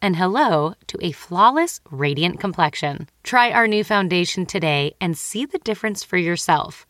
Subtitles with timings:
[0.00, 3.08] and hello to a flawless, radiant complexion.
[3.22, 6.86] Try our new foundation today and see the difference for yourself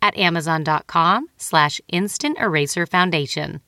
[0.00, 3.60] at amazon.com slash instant eraser foundation.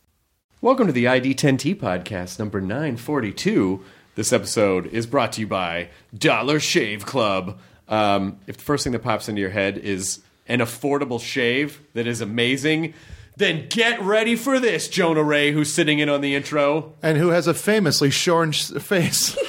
[0.60, 3.84] Welcome to the ID10T podcast number 942.
[4.14, 7.58] This episode is brought to you by Dollar Shave Club.
[7.88, 12.06] Um, if the first thing that pops into your head is an affordable shave that
[12.06, 12.94] is amazing,
[13.36, 16.94] then get ready for this, Jonah Ray, who's sitting in on the intro.
[17.02, 19.36] and who has a famously shorn face.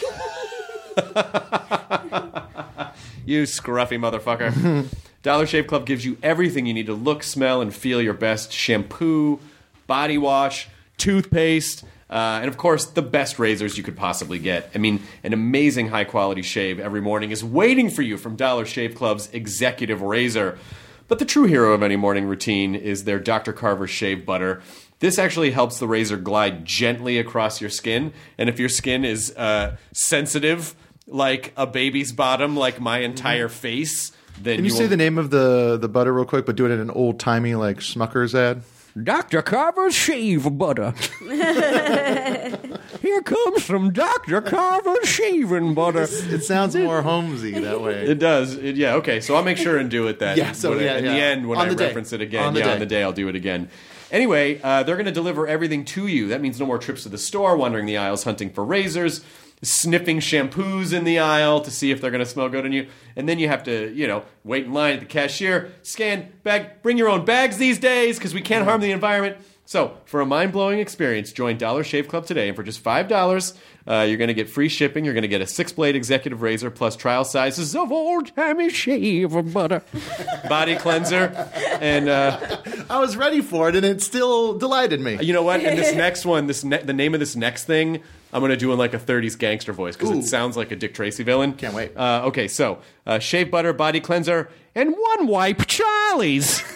[3.27, 4.85] You scruffy motherfucker.
[5.23, 8.51] Dollar Shave Club gives you everything you need to look, smell, and feel your best
[8.51, 9.39] shampoo,
[9.87, 14.69] body wash, toothpaste, uh, and of course, the best razors you could possibly get.
[14.75, 18.65] I mean, an amazing high quality shave every morning is waiting for you from Dollar
[18.65, 20.59] Shave Club's executive razor.
[21.07, 23.53] But the true hero of any morning routine is their Dr.
[23.53, 24.61] Carver shave butter.
[24.99, 29.35] This actually helps the razor glide gently across your skin, and if your skin is
[29.37, 30.73] uh, sensitive,
[31.05, 34.11] like a baby's bottom, like my entire face,
[34.41, 36.65] then Can you say will- the name of the, the butter real quick, but do
[36.65, 38.63] it in an old timey like Smucker's ad?
[39.01, 39.41] Dr.
[39.41, 40.93] Carver's shave butter.
[43.01, 44.41] Here comes some Dr.
[44.41, 46.03] Carver's shaving butter.
[46.09, 48.05] It sounds more homesy that way.
[48.05, 48.55] It does.
[48.55, 48.95] It, yeah.
[48.95, 49.19] Okay.
[49.19, 50.37] So I'll make sure and do it that.
[50.37, 51.87] Yeah, so when I- yeah, in the end when On I the day.
[51.87, 52.43] reference it again.
[52.43, 52.73] On the yeah, day.
[52.73, 53.69] on the day I'll do it again.
[54.11, 56.27] Anyway, uh, they're going to deliver everything to you.
[56.29, 59.21] That means no more trips to the store, wandering the aisles hunting for razors,
[59.61, 62.87] sniffing shampoos in the aisle to see if they're going to smell good on you,
[63.15, 66.81] and then you have to, you know, wait in line at the cashier, scan, bag,
[66.81, 69.37] bring your own bags these days because we can't harm the environment.
[69.67, 73.07] So, for a mind blowing experience, join Dollar Shave Club today, and for just five
[73.07, 73.55] dollars,
[73.87, 75.03] uh, you're going to get free shipping.
[75.03, 78.69] You're going to get a six blade executive razor plus trial sizes of old timey
[78.69, 79.81] shave butter,
[80.49, 81.49] body cleanser,
[81.81, 82.57] and uh,
[82.91, 85.17] I was ready for it, and it still delighted me.
[85.23, 85.61] you know what?
[85.61, 88.03] And this next one, this ne- the name of this next thing,
[88.35, 90.75] I'm going to do in like a 30s gangster voice because it sounds like a
[90.75, 91.53] Dick Tracy villain.
[91.53, 91.95] Can't wait.
[91.95, 96.61] Uh, okay, so uh, shave butter, body cleanser, and one wipe Charlie's.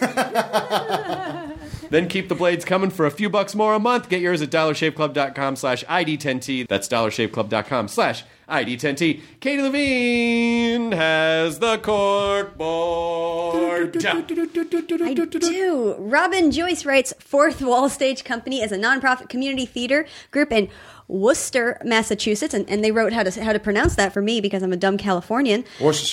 [1.90, 4.08] Then keep the blades coming for a few bucks more a month.
[4.08, 6.68] Get yours at dollarshaveclub.com slash ID10T.
[6.68, 9.20] That's dollarshaveclub.com slash ID10T.
[9.40, 14.06] Katie Levine has the cork board.
[14.06, 15.96] I do.
[15.98, 20.68] Robin Joyce writes Fourth Wall Stage Company is a nonprofit community theater group in
[21.10, 24.62] Worcester, Massachusetts, and, and they wrote how to how to pronounce that for me because
[24.62, 25.64] I'm a dumb Californian.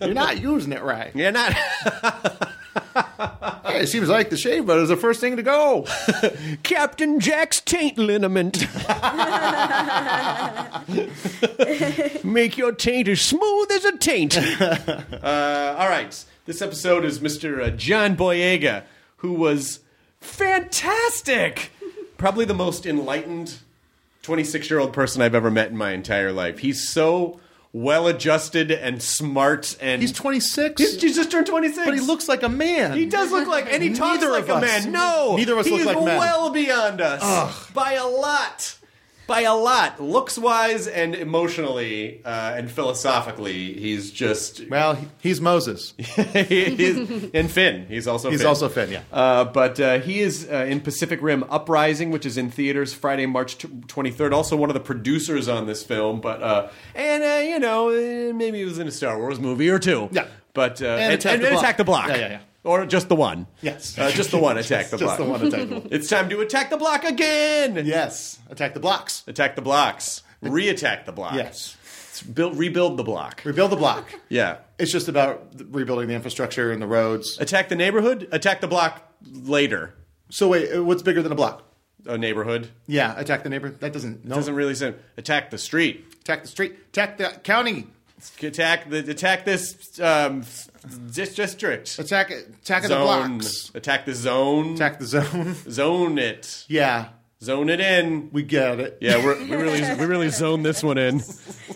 [0.00, 1.14] You're not using it right.
[1.14, 1.54] You're not.
[3.72, 5.86] Hey, it seems like the shave butter is the first thing to go.
[6.62, 8.58] Captain Jack's taint liniment.
[12.24, 14.36] Make your taint as smooth as a taint.
[14.38, 16.24] uh, all right.
[16.44, 17.62] This episode is Mr.
[17.62, 18.82] Uh, John Boyega,
[19.18, 19.80] who was
[20.20, 21.70] fantastic.
[22.18, 23.58] Probably the most enlightened
[24.22, 26.58] 26 year old person I've ever met in my entire life.
[26.58, 27.40] He's so
[27.72, 30.02] well adjusted and smart and.
[30.02, 30.80] He's 26.
[30.80, 31.84] He's, he's just turned 26.
[31.86, 32.92] but he looks like a man.
[32.96, 34.60] He does look like, and he talks Neither like of a us.
[34.84, 34.92] man.
[34.92, 36.18] No, Neither of us he look is like men.
[36.18, 38.76] well beyond us by a lot,
[39.26, 40.00] by a lot.
[40.02, 44.68] Looks wise and emotionally uh, and philosophically, he's just.
[44.68, 45.94] Well, he's Moses.
[45.98, 48.48] he's, and Finn, he's also He's Finn.
[48.48, 49.02] also Finn, yeah.
[49.12, 53.26] Uh, but uh, he is uh, in Pacific Rim Uprising, which is in theaters Friday,
[53.26, 53.58] March
[53.88, 54.32] twenty third.
[54.32, 56.20] Also, one of the producers on this film.
[56.20, 57.88] But uh, and uh, you know,
[58.32, 60.08] maybe he was in a Star Wars movie or two.
[60.12, 60.26] Yeah.
[60.54, 61.62] But uh, And Attack and, the and Block.
[61.64, 62.08] Attack the Block.
[62.08, 62.38] Yeah, yeah, yeah.
[62.64, 63.46] Or just the one.
[63.60, 63.98] Yes.
[63.98, 64.56] Uh, just the one.
[64.56, 65.18] Attack the block.
[65.18, 65.84] Just the one attack the block.
[65.90, 67.84] It's time to attack the block again.
[67.84, 68.38] Yes.
[68.50, 69.24] Attack the blocks.
[69.26, 70.22] Attack the blocks.
[70.42, 71.34] Re-attack the block.
[71.34, 71.76] Yes.
[72.10, 73.42] It's build, rebuild the block.
[73.44, 74.12] Rebuild the block.
[74.28, 74.58] Yeah.
[74.78, 77.38] It's just about rebuilding the infrastructure and the roads.
[77.40, 78.28] Attack the neighborhood.
[78.32, 79.94] Attack the block later.
[80.30, 81.64] So wait, uh, what's bigger than a block?
[82.06, 82.68] A neighborhood.
[82.86, 83.70] Yeah, attack the neighbor.
[83.70, 84.24] That doesn't.
[84.24, 84.34] No.
[84.36, 86.04] Doesn't really say attack the street.
[86.22, 86.76] attack the street.
[86.88, 87.86] Attack the county.
[88.42, 90.44] Attack the attack this um,
[91.12, 92.30] dis- district Attack.
[92.30, 93.70] Attack of the blocks.
[93.74, 94.74] Attack the zone.
[94.74, 95.54] Attack the zone.
[95.70, 96.64] Zone it.
[96.68, 97.08] yeah,
[97.42, 98.30] Zone it in.
[98.30, 98.98] we get it.
[99.00, 101.20] Yeah, we're, we really we really zoned this one in.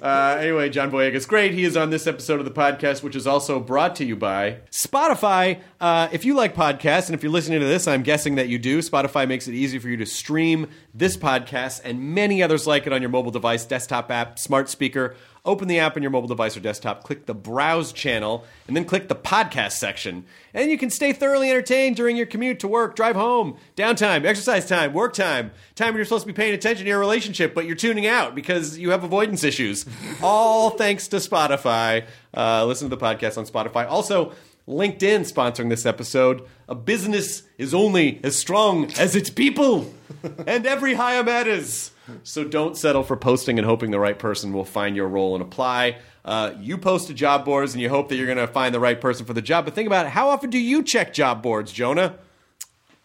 [0.01, 1.55] Uh, anyway, John Boyega's great.
[1.55, 4.59] He is on this episode of the podcast, which is also brought to you by
[4.71, 5.61] Spotify.
[5.81, 8.59] Uh, if you like podcasts, and if you're listening to this, I'm guessing that you
[8.61, 8.79] do.
[8.79, 12.93] Spotify makes it easy for you to stream this podcast and many others like it
[12.93, 15.17] on your mobile device, desktop app, smart speaker.
[15.47, 18.85] Open the app on your mobile device or desktop, click the browse channel, and then
[18.85, 20.25] click the podcast section.
[20.53, 24.67] And you can stay thoroughly entertained during your commute to work, drive home, downtime, exercise
[24.67, 27.65] time, work time, time when you're supposed to be paying attention to your relationship, but
[27.65, 29.87] you're tuning out because you have avoidance issues.
[30.23, 32.07] All thanks to Spotify.
[32.37, 33.89] Uh, listen to the podcast on Spotify.
[33.89, 34.33] Also,
[34.69, 36.47] LinkedIn sponsoring this episode.
[36.69, 39.95] A business is only as strong as its people,
[40.47, 41.93] and every hire matters.
[42.23, 45.43] So don't settle for posting and hoping the right person will find your role and
[45.43, 45.99] apply.
[46.25, 48.81] Uh, you post to job boards and you hope that you're going to find the
[48.81, 49.65] right person for the job.
[49.65, 50.11] But think about it.
[50.11, 52.19] How often do you check job boards, Jonah?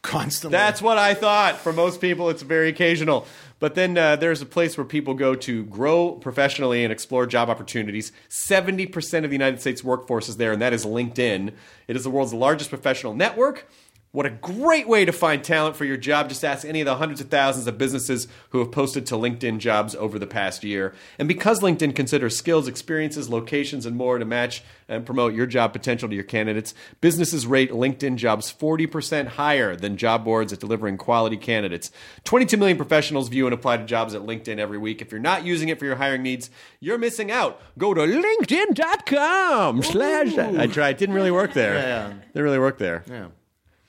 [0.02, 0.58] Constantly.
[0.58, 1.58] That's what I thought.
[1.58, 3.28] For most people, it's very occasional.
[3.60, 7.48] But then uh, there's a place where people go to grow professionally and explore job
[7.48, 8.12] opportunities.
[8.28, 11.54] 70% of the United States workforce is there, and that is LinkedIn.
[11.88, 13.70] It is the world's largest professional network.
[14.14, 16.28] What a great way to find talent for your job.
[16.28, 19.60] Just ask any of the hundreds of thousands of businesses who have posted to LinkedIn
[19.60, 20.94] jobs over the past year.
[21.18, 25.72] And because LinkedIn considers skills, experiences, locations, and more to match and promote your job
[25.72, 30.98] potential to your candidates, businesses rate LinkedIn jobs 40% higher than job boards at delivering
[30.98, 31.90] quality candidates.
[32.26, 35.02] 22 million professionals view and apply to jobs at LinkedIn every week.
[35.02, 36.50] If you're not using it for your hiring needs,
[36.82, 37.62] you're missing out.
[37.78, 40.38] Go to linkedin.com slash.
[40.38, 40.90] I tried.
[40.90, 41.76] It Didn't really work there.
[41.76, 42.14] Yeah.
[42.34, 43.06] Didn't really work there.
[43.10, 43.28] Yeah.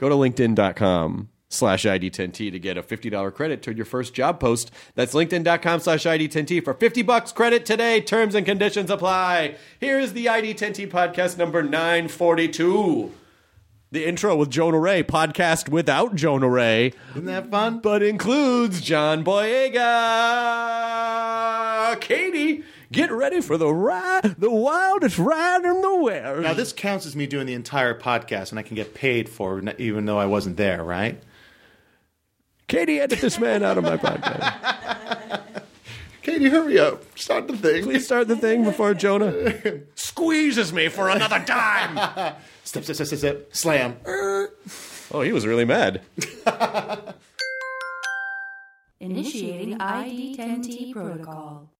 [0.02, 4.73] Go to linkedin.com slash ID10T to get a $50 credit toward your first job post.
[4.97, 8.00] That's linkedin.com slash ID10T for 50 bucks credit today.
[8.00, 9.54] Terms and conditions apply.
[9.78, 13.12] Here's the ID10T podcast number 942.
[13.92, 17.78] The intro with Jonah Ray, podcast without Jonah Ray, Isn't that fun?
[17.78, 19.78] but includes John Boyega.
[22.00, 26.42] Katie, get ready for the ride, the wildest ride in the world.
[26.42, 29.58] Now this counts as me doing the entire podcast, and I can get paid for
[29.58, 31.20] it, even though I wasn't there, right?
[32.68, 35.42] Katie, edit this man out of my podcast.
[36.22, 37.18] Katie, hurry up!
[37.18, 37.82] Start the thing.
[37.82, 39.32] Please start the thing before Jonah
[39.96, 42.37] squeezes me for another dime.
[42.64, 43.56] Step, step, step, step, step.
[43.56, 43.96] Slam.
[45.11, 46.00] Oh, he was really mad.
[49.00, 51.72] Initiating ID10T protocol.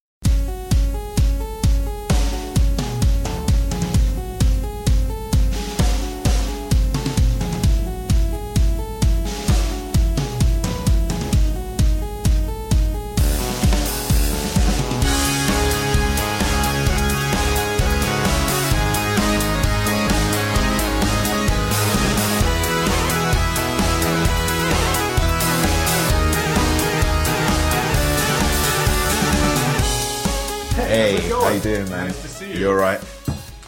[30.93, 32.09] Hey, how you doing, man?
[32.09, 32.59] Nice to see you.
[32.59, 33.01] You all right?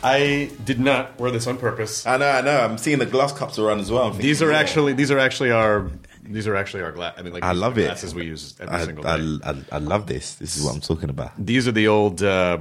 [0.02, 2.04] I did not wear this on purpose.
[2.04, 2.60] I know, I know.
[2.60, 4.08] I'm seeing the glass cups around as well.
[4.08, 4.60] I'm These thinking, are yeah.
[4.60, 5.90] actually these are actually our
[6.22, 7.14] these are actually our glass.
[7.16, 7.84] I mean, like I these love are it.
[7.86, 9.38] Glasses we use every I, single I, day.
[9.42, 10.34] I, I love this.
[10.34, 11.32] This is what I'm talking about.
[11.38, 12.58] These are the old, uh,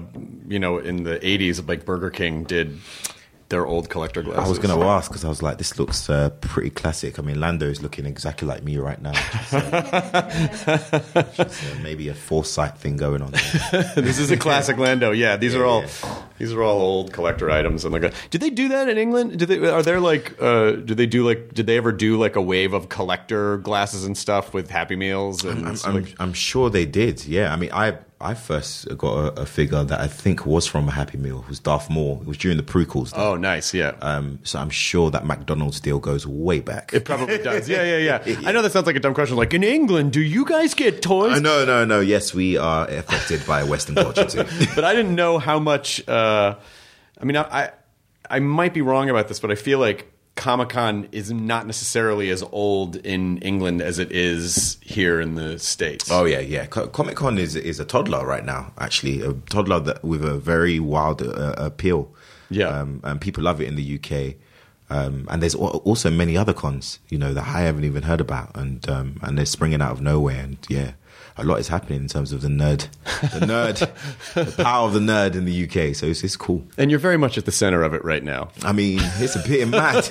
[0.47, 2.79] you know, in the '80s, like Burger King did
[3.49, 4.45] their old collector glasses.
[4.45, 7.19] I was going to ask because I was like, this looks uh, pretty classic.
[7.19, 9.11] I mean, Lando is looking exactly like me right now.
[9.11, 13.31] Just, uh, just, uh, maybe a foresight thing going on.
[13.31, 13.93] There.
[13.95, 15.11] this is a classic Lando.
[15.11, 16.23] Yeah, these are all yeah.
[16.39, 17.85] these are all old collector items.
[17.85, 19.37] And like, a, did they do that in England?
[19.37, 19.69] Did they?
[19.69, 20.35] Are there like?
[20.41, 21.53] Uh, did they do like?
[21.53, 25.43] Did they ever do like a wave of collector glasses and stuff with Happy Meals?
[25.43, 27.25] And I'm, I'm, like, I'm sure they did.
[27.25, 30.87] Yeah, I mean, I I first got a, a figure that I think was from
[30.87, 31.39] a Happy Meal.
[31.39, 32.19] It was Darth Maul.
[32.21, 33.11] It was during the prequels.
[33.11, 33.31] though.
[33.33, 33.73] oh, nice.
[33.73, 33.95] Yeah.
[34.01, 36.93] Um, so I'm sure that McDonald's deal goes way back.
[36.93, 37.67] it probably does.
[37.67, 38.41] Yeah, yeah, yeah.
[38.47, 39.35] I know that sounds like a dumb question.
[39.35, 41.37] Like in England, do you guys get toys?
[41.37, 41.99] Uh, no, no, no.
[41.99, 44.43] Yes, we are affected by Western culture too.
[44.75, 46.07] but I didn't know how much.
[46.07, 46.55] Uh,
[47.19, 47.71] I mean, I, I
[48.29, 52.29] I might be wrong about this, but I feel like Comic Con is not necessarily
[52.31, 56.09] as old in England as it is here in the states.
[56.11, 56.65] Oh yeah, yeah.
[56.65, 58.73] Comic Con is is a toddler right now.
[58.77, 62.13] Actually, a toddler that with a very wild uh, appeal.
[62.49, 62.67] Yeah.
[62.67, 64.35] um, and people love it in the UK.
[64.89, 68.55] Um, and there's also many other cons, you know, that I haven't even heard about,
[68.55, 70.39] and um, and they're springing out of nowhere.
[70.39, 70.91] And yeah,
[71.37, 72.87] a lot is happening in terms of the nerd,
[73.21, 73.79] the nerd,
[74.55, 75.95] the power of the nerd in the UK.
[75.95, 76.63] So it's, it's cool.
[76.77, 78.49] and you're very much at the center of it right now.
[78.63, 80.09] I mean, it's a bit mad.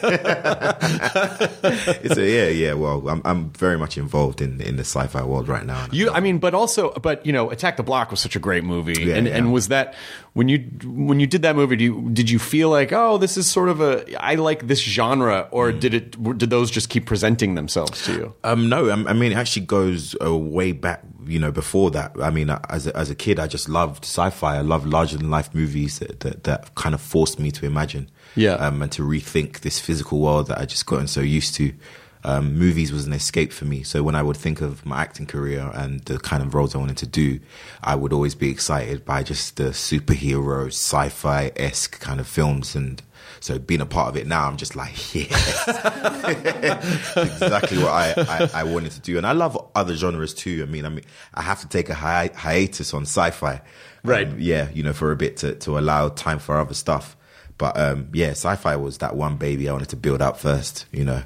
[2.03, 2.73] it's a yeah, yeah.
[2.75, 5.87] Well, I'm I'm very much involved in in the sci-fi world right now.
[5.93, 8.65] You, I mean, but also, but you know, Attack the Block was such a great
[8.65, 9.37] movie, Yeah, and yeah.
[9.37, 9.95] and was that
[10.35, 13.37] when you when you did that movie, do you, did you feel like, oh, this
[13.37, 17.05] is sort of a I like this genre, or did it did those just keep
[17.07, 18.35] presenting themselves to you?
[18.43, 21.03] Um, no, I, I mean, it actually goes uh, way back.
[21.25, 24.57] You know, before that, I mean, as a, as a kid, I just loved sci-fi.
[24.57, 28.11] I loved larger than life movies that, that that kind of forced me to imagine,
[28.35, 28.55] Yeah.
[28.55, 31.73] um, and to rethink this physical world that I just gotten so used to.
[32.25, 33.83] Um, movies was an escape for me.
[33.83, 36.79] So when I would think of my acting career and the kind of roles I
[36.79, 37.41] wanted to do,
[37.83, 43.03] I would always be excited by just the superhero, sci-fi esque kind of films and.
[43.41, 45.69] So being a part of it now, I'm just like, yes,
[47.17, 49.17] exactly what I, I, I wanted to do.
[49.19, 50.63] And I love other genres too.
[50.63, 53.61] I mean, I mean, I have to take a hi- hiatus on sci-fi,
[54.05, 54.27] Right.
[54.27, 57.17] Um, yeah, you know, for a bit to, to allow time for other stuff.
[57.59, 60.87] But um, yeah, sci-fi was that one baby I wanted to build up first.
[60.93, 61.23] You know,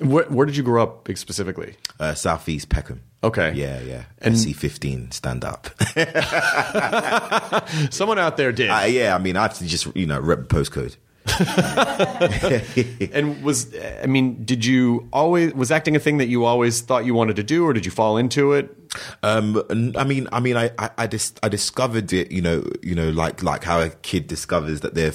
[0.00, 1.76] Where, where did you grow up specifically?
[1.98, 3.02] uh, Southeast Peckham.
[3.22, 3.52] Okay.
[3.54, 4.04] Yeah, yeah.
[4.18, 5.68] And- SE15, stand up.
[7.92, 8.70] Someone out there did.
[8.70, 10.96] uh, yeah, I mean, I have to just you know rep the postcode.
[13.12, 17.04] and was I mean, did you always was acting a thing that you always thought
[17.04, 18.74] you wanted to do, or did you fall into it?
[19.22, 19.62] Um,
[19.96, 23.10] I mean, I mean, I, I, I, dis- I discovered it, you know, you know,
[23.10, 25.12] like, like how a kid discovers that they're,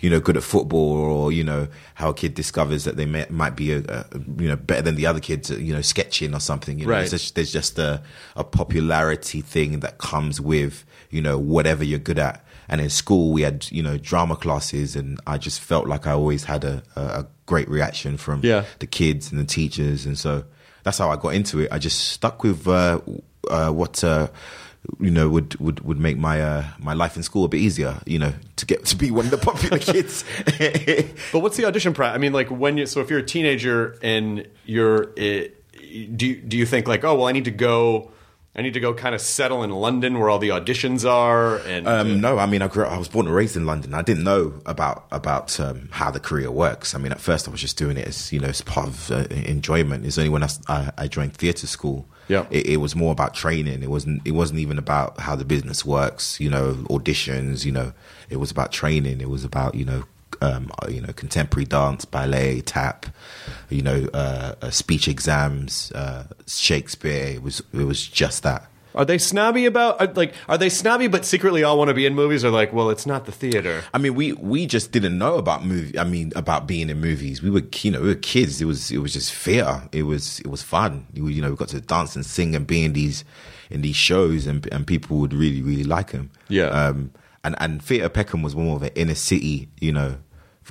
[0.00, 3.26] you know, good at football or, you know, how a kid discovers that they may,
[3.30, 4.04] might be, a, a,
[4.38, 7.08] you know, better than the other kids, you know, sketching or something, you know, Right.
[7.08, 8.02] Just, there's just a,
[8.34, 12.44] a popularity thing that comes with, you know, whatever you're good at.
[12.68, 16.12] And in school, we had, you know, drama classes and I just felt like I
[16.12, 18.64] always had a, a, a great reaction from Yeah.
[18.78, 20.44] the kids and the teachers, and so
[20.82, 21.72] that's how I got into it.
[21.72, 23.00] I just stuck with uh,
[23.50, 24.28] uh, what uh,
[24.98, 28.00] you know would, would, would make my uh, my life in school a bit easier.
[28.06, 30.24] You know, to get to be one of the popular kids.
[31.32, 32.14] But what's the audition process?
[32.14, 35.48] I mean, like when you so if you're a teenager and you're eh,
[36.14, 38.10] do you, do you think like oh well I need to go
[38.54, 41.88] I need to go kind of settle in London where all the auditions are and
[41.88, 43.94] Um, no, I mean, I grew up, I was born and raised in London.
[43.94, 46.94] I didn't know about about um, how the career works.
[46.94, 49.10] I mean, at first, I was just doing it as you know, as part of
[49.10, 50.04] uh, enjoyment.
[50.04, 52.44] It's only when I joined theatre school, Yeah.
[52.50, 53.82] it, it was more about training.
[53.82, 56.38] It wasn't it wasn't even about how the business works.
[56.38, 57.64] You know, auditions.
[57.64, 57.92] You know,
[58.28, 59.20] it was about training.
[59.22, 60.04] It was about you know.
[60.42, 63.06] Um, you know, contemporary dance, ballet, tap,
[63.70, 67.34] you know, uh, uh, speech exams, uh, Shakespeare.
[67.36, 68.66] It was, it was just that.
[68.94, 70.34] Are they snobby about uh, like?
[70.48, 72.44] Are they snobby but secretly all want to be in movies?
[72.44, 73.82] Or like, well, it's not the theater.
[73.94, 75.98] I mean, we we just didn't know about movie.
[75.98, 77.42] I mean, about being in movies.
[77.42, 78.60] We were, you know, we were kids.
[78.60, 79.88] It was it was just theater.
[79.92, 81.06] It was it was fun.
[81.14, 83.24] You, you know, we got to dance and sing and be in these
[83.70, 86.30] in these shows, and and people would really really like them.
[86.48, 86.66] Yeah.
[86.66, 87.12] Um.
[87.44, 90.18] And and Theatre Peckham was more of an inner city, you know,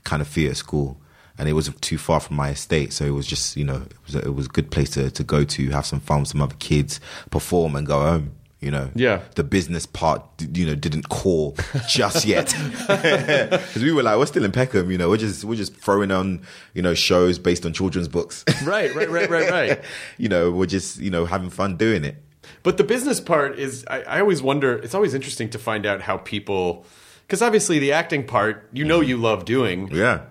[0.03, 0.97] kind of theatre school.
[1.37, 3.93] And it wasn't too far from my estate, so it was just you know it
[4.05, 6.29] was a, it was a good place to, to go to have some fun with
[6.29, 6.99] some other kids,
[7.31, 8.31] perform and go home.
[8.59, 9.21] You know, Yeah.
[9.33, 11.55] the business part, you know, didn't call
[11.89, 12.53] just yet
[12.87, 16.11] because we were like, we're still in Peckham, you know, we're just we're just throwing
[16.11, 16.41] on,
[16.75, 19.81] you know, shows based on children's books, Right, right, right, right, right.
[20.19, 22.17] you know, we're just you know having fun doing it.
[22.61, 24.73] But the business part is, I, I always wonder.
[24.77, 26.85] It's always interesting to find out how people,
[27.31, 29.87] because obviously the acting part, you know, you love doing.
[29.89, 30.23] Yeah,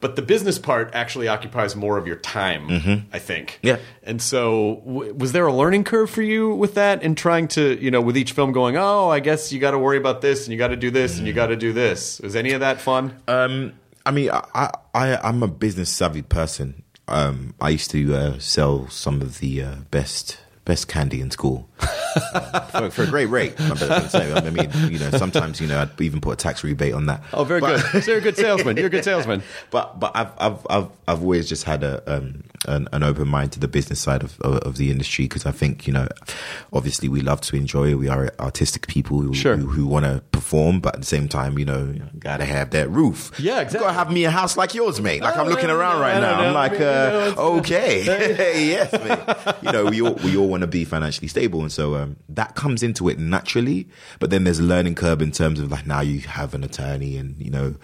[0.00, 3.58] But the business part actually occupies more of your time, I think.
[3.62, 3.78] Yeah.
[4.02, 7.82] And so, w- was there a learning curve for you with that in trying to,
[7.82, 10.44] you know, with each film going, oh, I guess you got to worry about this
[10.44, 12.20] and you got to do this and you got to do this.
[12.20, 13.16] Was any of that fun?
[13.26, 13.72] Um,
[14.04, 16.82] I mean, I, I, I I'm a business savvy person.
[17.08, 21.70] Um, I used to uh, sell some of the uh, best best candy in school
[21.82, 23.54] uh, for, for a great rate.
[23.60, 24.32] I better than say.
[24.32, 27.22] I mean, you know, sometimes you know I'd even put a tax rebate on that.
[27.32, 28.04] oh, very But- good.
[28.04, 28.76] So you're a good salesman.
[28.76, 29.42] You're a good salesman.
[29.70, 33.52] but but I've I've I've I've always just had a um an, an open mind
[33.52, 36.06] to the business side of of, of the industry because I think you know
[36.72, 39.56] obviously we love to enjoy we are artistic people who Sure.
[39.56, 42.88] who, who want to perform but at the same time you know gotta have that
[42.90, 43.80] roof Yeah, exactly.
[43.86, 46.02] gotta have me a house like yours mate like Oh, I'm looking well, around you
[46.02, 48.04] right now I'm like I mean, you know, uh, okay
[48.68, 51.94] yes mate you know we all we all want to be financially stable and so
[51.96, 53.88] um that comes into it naturally
[54.20, 57.16] but then there's a learning curve in terms of like now you have an attorney
[57.16, 57.74] and you know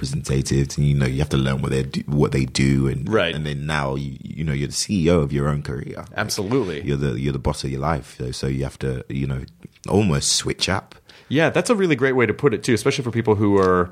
[0.00, 3.08] representatives and you know you have to learn what they do what they do and
[3.08, 3.34] Right.
[3.34, 6.82] and then now you you know you're the CEO of your own career Absolutely.
[6.82, 9.42] you're the you're the boss of your life so, so you have to you know
[9.88, 10.94] almost switch up
[11.28, 13.90] Yeah, that's a really great way to put it too, especially for people who are,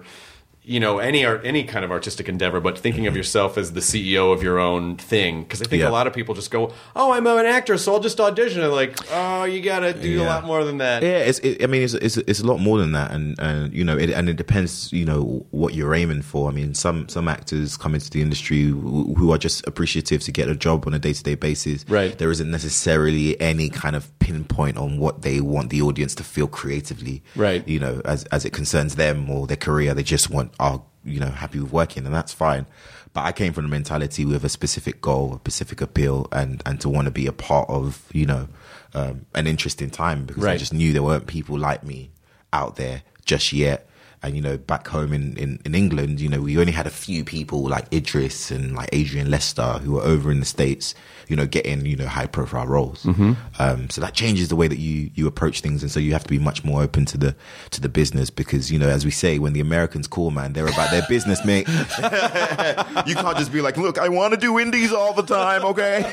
[0.67, 3.19] you know, any art, any kind of artistic endeavor, but thinking of mm-hmm.
[3.19, 5.43] yourself as the CEO of your own thing.
[5.43, 5.91] Because I think Yeah.
[5.91, 8.73] a lot of people just go, "Oh, I'm an actor, so I'll just audition." And
[8.73, 11.03] like, oh, you got to do a lot more than that.
[11.03, 13.73] Yeah, it's, it, I mean, it's, it's it's a lot more than that, and and
[13.75, 16.49] you know, it, and it depends, you know, what you're aiming for.
[16.49, 20.33] I mean, some some actors come into the industry who, who are just appreciative to
[20.33, 21.85] get a job on a day to day basis.
[21.89, 22.17] Right.
[22.17, 26.47] There isn't necessarily any kind of pinpoint on what they want the audience to feel
[26.47, 27.23] creatively.
[27.37, 27.67] Right.
[27.69, 31.21] You know, as as it concerns them or their career, they just want are you
[31.21, 32.67] know happy with working, and that's fine.
[33.13, 36.81] But I came from the mentality with a specific goal, a specific appeal, and and
[36.81, 38.49] to want to be a part of you know
[38.95, 42.11] um, an interesting time because I just knew there weren't people like me
[42.53, 43.89] out there just yet.
[44.25, 46.91] And you know, back home in, in, in England, you know, we only had a
[46.91, 50.95] few people like Idris and like Adrian Lester who were over in the states,
[51.29, 53.03] you know, getting you know high profile roles.
[53.03, 53.33] Mm-hmm.
[53.59, 56.25] Um, so that changes the way that you you approach things, and so you have
[56.25, 57.37] to be much more open to the
[57.71, 60.67] to the business because you know, as we say, when the Americans call, man, they're
[60.67, 61.69] about their business, mate.
[61.69, 66.13] you can't just be like, look, I want to do indies all the time, okay?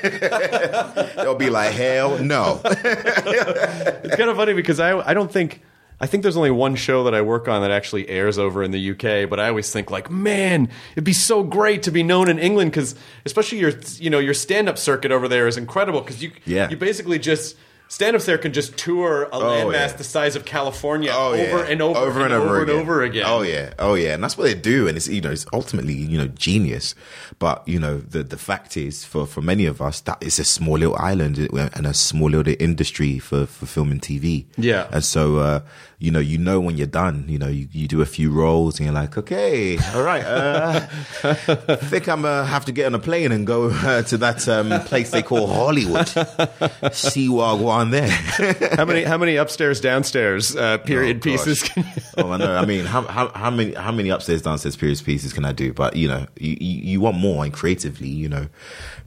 [1.16, 2.62] They'll be like, hell no.
[2.66, 5.62] It's kind of funny because I I don't think
[6.02, 8.72] I think there's only one show that I work on that actually airs over in
[8.72, 12.28] the UK, but I always think like, man, it'd be so great to be known
[12.28, 16.02] in England because especially your you know your stand up circuit over there is incredible
[16.02, 16.70] because you Yeah.
[16.70, 17.56] you basically just
[17.88, 19.98] stand ups there can just tour a landmass yeah.
[19.98, 21.66] the size of California Oh, over yeah.
[21.72, 23.26] and over, and, over, and over again.
[23.28, 25.94] Oh yeah, oh yeah, and that's what they do, and it's you know it's ultimately
[25.94, 26.96] you know genius.
[27.38, 30.46] But you know the the fact is for for many of us that is a
[30.46, 34.46] small little island and a small little industry for for film and TV.
[34.58, 34.88] Yeah.
[34.92, 35.60] and so uh,
[36.02, 38.80] you know you know when you're done, you know you, you do a few roles
[38.80, 40.88] and you're like, okay, all right, uh,
[41.24, 41.34] I
[41.92, 44.82] think I'm gonna have to get on a plane and go uh, to that um,
[44.86, 46.08] place they call Hollywood.
[46.92, 48.10] See on there.
[48.76, 51.64] how many how many upstairs downstairs uh, period Oh, pieces?
[51.64, 52.56] Can you, oh, I know.
[52.56, 55.72] I mean, how, how how many how many upstairs downstairs period pieces can I do?
[55.74, 58.48] But you know, you, you, you want more, and creatively, you know,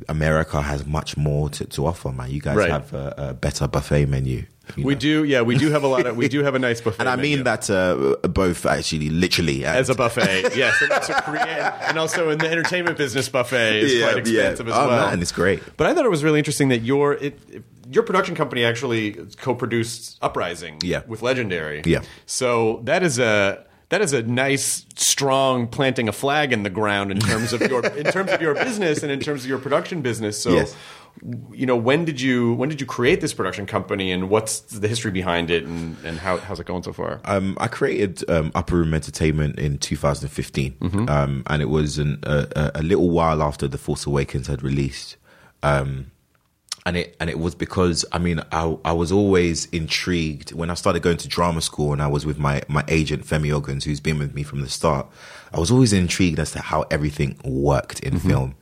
[0.09, 2.31] America has much more to, to offer, man.
[2.31, 2.71] You guys Right.
[2.71, 4.47] have a, a better buffet menu.
[4.77, 5.01] We know.
[5.01, 7.09] do, yeah, we do have a lot of we do have a nice buffet, and
[7.09, 7.37] I menu.
[7.37, 11.49] mean that uh, both actually, literally, and- as a buffet, yes, and also, Korean,
[11.89, 14.41] and also in the entertainment business, buffet is Yeah, quite yeah.
[14.41, 15.11] expensive as Oh, well.
[15.11, 15.63] man, it's great.
[15.77, 17.39] But I thought it was really interesting that your it,
[17.91, 21.03] your production company actually co-produced Uprising, Yeah.
[21.07, 22.01] with Legendary, Yeah.
[22.27, 23.65] So that is a
[23.95, 27.87] that is a nice, strong planting a flag in the ground in terms of your
[27.87, 30.43] in terms of your business and in terms of your production business.
[30.43, 30.51] So.
[30.51, 30.75] Yes.
[31.53, 34.89] You know when did you when did you create this production company and what's the
[34.89, 37.21] history behind it and, and how, how's it going so far?
[37.25, 41.09] Um, I created um, Upper Room Entertainment in 2015, Mm-hmm.
[41.09, 45.17] um, and it was an, a, a- little while after The Force Awakens had released.
[45.63, 46.11] Um,
[46.87, 50.75] and it and it was because I mean I I was always intrigued when I
[50.75, 54.01] started going to drama school and I was with my my agent Femi Oguns who's
[54.01, 55.07] been with me from the start.
[55.53, 58.57] I was always intrigued as to how everything worked in film.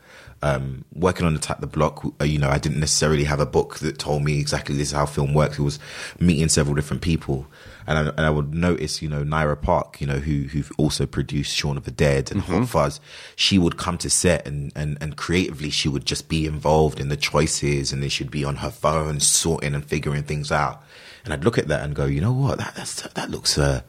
[0.45, 3.79] Um, working on Attack the Block, uh, you know, I didn't necessarily have a book
[3.79, 5.57] that told me exactly this is how film works.
[5.57, 5.79] It was
[6.19, 7.47] meeting several different people,
[7.87, 11.07] and I, and I would notice, you know, Nira Park, you know, who who also
[11.07, 13.01] produced Shaun of the Dead and Hot Fuzz.
[13.37, 17.09] She would come to set and and and creatively, she would just be involved in
[17.09, 20.83] the choices, and then she'd be on her phone sorting and figuring things out.
[21.25, 23.59] And I'd look at that and go, you know what, that that's, that looks.
[23.59, 23.83] Uh,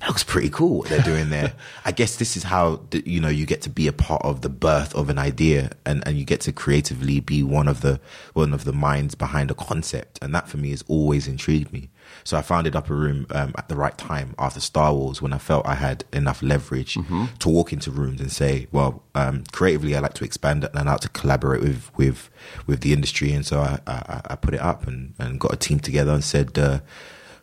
[0.00, 1.52] that looks pretty cool what they're doing there.
[1.84, 4.48] I guess this is how you know you get to be a part of the
[4.48, 8.00] birth of an idea, and, and you get to creatively be one of the
[8.32, 11.90] one of the minds behind a concept, and that for me has always intrigued me.
[12.30, 15.38] So I founded Upper Room um, at the right time after Star Wars, when I
[15.38, 16.96] felt I had enough leverage
[17.40, 20.92] to walk into rooms and say, "Well, um, creatively, I like to expand and I
[20.92, 22.30] like to collaborate with with
[22.68, 25.56] with the industry." And so I I, I put it up and, and got a
[25.56, 26.56] team together and said.
[26.56, 26.78] Uh,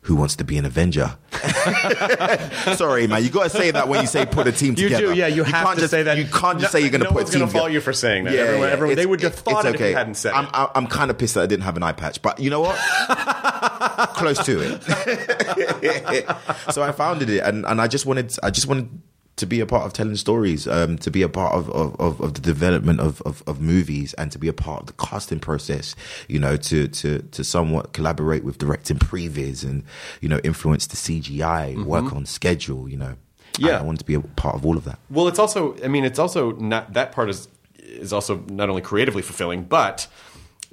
[0.07, 1.17] who wants to be an Avenger?
[2.75, 3.21] Sorry, man.
[3.25, 5.07] You got to say that when you say put a team You together.
[5.07, 5.27] do, yeah.
[5.27, 6.17] You, have can't to just, say that.
[6.17, 7.73] You can't just No- say you're going to no put a team gonna fault together.
[7.73, 8.33] you for saying that.
[8.33, 9.93] Everyone- everyone- they would have thought it if you okay.
[9.93, 10.51] hadn't said I'm, it.
[10.53, 12.61] I'm, I'm kind of pissed that I didn't have an eye patch, but you know
[12.61, 12.77] what?
[14.15, 16.25] Close to it.
[16.73, 18.89] so I founded it, and, and I just wanted, I just wanted
[19.37, 22.33] to be a part of telling stories, um, to be a part of, of, of,
[22.33, 25.95] the development of, of, of movies, and to be a part of the casting process.
[26.27, 29.83] You know, to to to somewhat collaborate with directing previs and
[30.21, 32.89] you know influence the CGI, work on schedule.
[32.89, 33.15] You know,
[33.57, 33.77] Yeah.
[33.77, 34.99] I, I wanted to be a part of all of that.
[35.09, 35.77] Well, it's also.
[35.83, 37.47] I mean, it's also not that part is
[37.79, 40.07] is also not only creatively fulfilling, but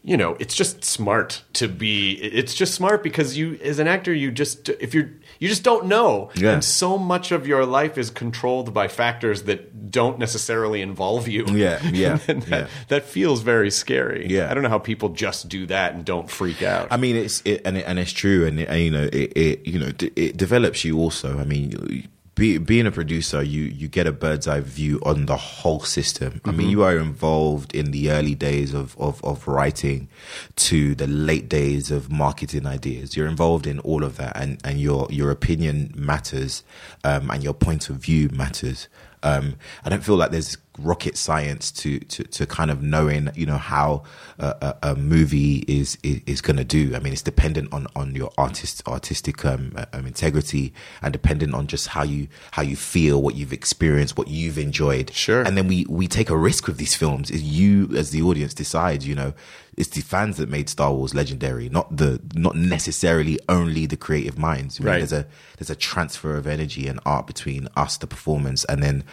[0.06, 2.12] you know, it's just smart to be.
[2.22, 5.86] It's just smart because you, as an actor, you just if you're you just don't
[5.86, 6.52] know, Yeah.
[6.52, 11.46] and so much of your life is controlled by factors that don't necessarily involve you.
[11.46, 12.66] Yeah, yeah, that, yeah.
[12.88, 14.26] that feels very scary.
[14.28, 14.50] Yeah.
[14.50, 16.88] I don't know how people just do that and don't freak out.
[16.90, 19.32] I mean, it's it, and it, and it's true, and, it, and you know, it,
[19.36, 21.38] it you know, d- it develops you also.
[21.38, 22.02] I mean, you-
[22.34, 26.40] be, being a producer, you you get a bird's eye view on the whole system.
[26.44, 30.08] I mean, you are involved in the early days of, of of writing
[30.56, 33.16] to the late days of marketing ideas.
[33.16, 36.64] You're involved in all of that, and and your your opinion matters,
[37.04, 38.88] um, and your point of view matters.
[39.22, 43.46] Um, I don't feel like there's rocket science to, to, to kind of knowing, you
[43.46, 44.02] know, how
[44.38, 46.94] a, a, movie is, is, is going to do.
[46.94, 51.66] I mean, it's dependent on, on your artist, artistic, um, um, integrity and dependent on
[51.66, 55.12] just how you, how you feel, what you've experienced, what you've enjoyed.
[55.12, 55.42] Sure.
[55.42, 57.30] And then we, we take a risk with these films.
[57.30, 59.32] Is you as the audience decide, you know,
[59.76, 64.38] it's the fans that made Star Wars legendary, not the, not necessarily only the creative
[64.38, 64.80] minds.
[64.80, 64.98] Right.
[64.98, 65.26] There's a,
[65.58, 69.04] there's a transfer of energy and art between us, the performance, and then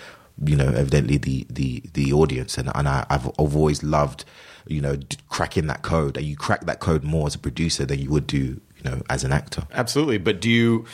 [0.45, 4.25] you know, evidently the the the audience, and and I, I've I've always loved,
[4.67, 7.85] you know, d- cracking that code, and you crack that code more as a producer
[7.85, 8.37] than you would do,
[8.77, 9.63] you know, as an actor.
[9.71, 10.85] Absolutely, but do you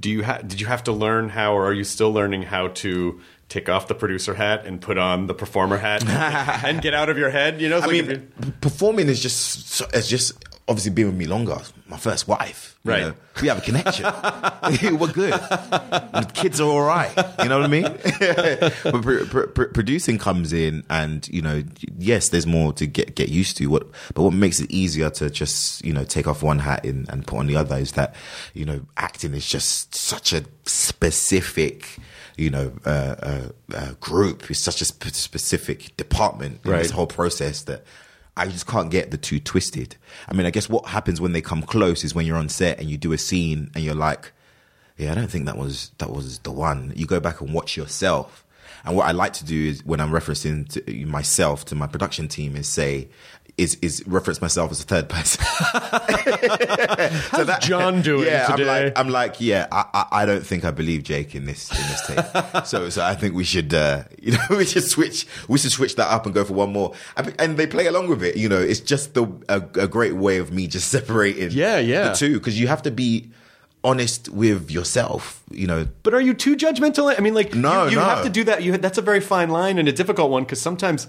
[0.00, 2.68] do you ha- did you have to learn how, or are you still learning how
[2.68, 6.04] to take off the producer hat and put on the performer hat
[6.64, 7.60] and get out of your head?
[7.60, 10.32] You know, I like mean, if you- p- performing is just it's just
[10.68, 11.58] obviously been with me longer.
[11.88, 13.00] My first wife, you Right.
[13.02, 13.14] know.
[13.42, 14.04] we have a connection.
[14.98, 15.32] We're good.
[15.32, 17.10] The kids are all right.
[17.42, 17.82] You know what I mean?
[18.84, 21.64] but pr- pr- pr- producing comes in, and you know,
[21.98, 23.66] yes, there's more to get get used to.
[23.66, 27.08] What, but what makes it easier to just you know take off one hat and,
[27.08, 28.14] and put on the other is that
[28.54, 31.98] you know acting is just such a specific
[32.36, 32.88] you know, uh,
[33.22, 34.50] uh, uh, group.
[34.50, 37.84] It's such a sp- specific department in this whole process that
[38.40, 39.96] I just can't get the two twisted.
[40.26, 42.80] I mean, I guess what happens when they come close is when you're on set
[42.80, 44.32] and you do a scene and you're like,
[44.96, 46.94] yeah, I don't think that was that was the one.
[46.96, 48.46] You go back and watch yourself.
[48.84, 52.28] And what I like to do is when I'm referencing to myself to my production
[52.28, 53.10] team is say
[53.60, 55.44] is is reference myself as a third person.
[57.30, 58.62] How's John doing yeah, today?
[58.62, 61.70] I'm like, I'm like, yeah, I, I, I don't think I believe Jake in this
[61.70, 62.66] in this tape.
[62.66, 65.96] so, so I think we should, uh, you know, we should switch, we should switch
[65.96, 66.94] that up and go for one more.
[67.16, 68.36] And, and they play along with it.
[68.36, 72.08] You know, it's just the a, a great way of me just separating, Yeah, yeah.
[72.08, 73.30] the two because you have to be
[73.84, 75.42] honest with yourself.
[75.50, 77.14] You know, But are you too judgmental?
[77.16, 78.04] I mean, like, No, you, you no.
[78.04, 78.62] have to do that.
[78.62, 81.08] You, that's a very fine line and a difficult one because sometimes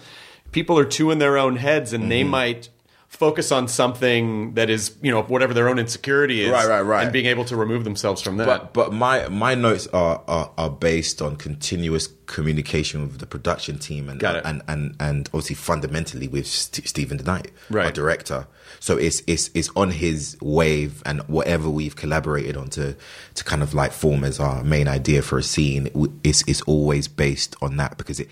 [0.51, 2.09] people are too in their own heads and Mm-hmm.
[2.09, 2.69] they might
[3.07, 7.03] focus on something that is, you know, whatever their own insecurity is, Right, right, right.
[7.03, 8.45] and being able to remove themselves from that.
[8.47, 13.77] But but my my notes are, are are based on continuous communication with the production
[13.79, 18.47] team and and and and obviously fundamentally with St- Steven DeKnight, our director.
[18.79, 22.95] So it's it's it's on his wave and whatever we've collaborated on to
[23.35, 25.89] to kind of like form as our main idea for a scene
[26.23, 28.29] is is always based on that because it.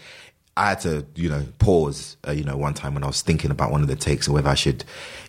[0.57, 3.49] I had to, you know, pause, uh, you know, one time when I was thinking
[3.49, 4.83] about one of the takes or whether I should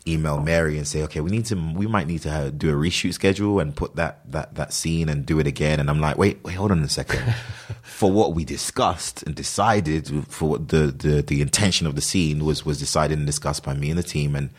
[0.07, 2.73] email Mary and say, okay, we need to, we might need to uh, do a
[2.73, 5.79] reshoot schedule and put that, that, that scene and do it again.
[5.79, 7.23] And I'm like, wait, wait, hold on a second.
[7.83, 12.45] for what we discussed and decided for what the, the, the intention of the scene
[12.45, 14.35] was, was decided and discussed by me and the team.
[14.35, 14.51] And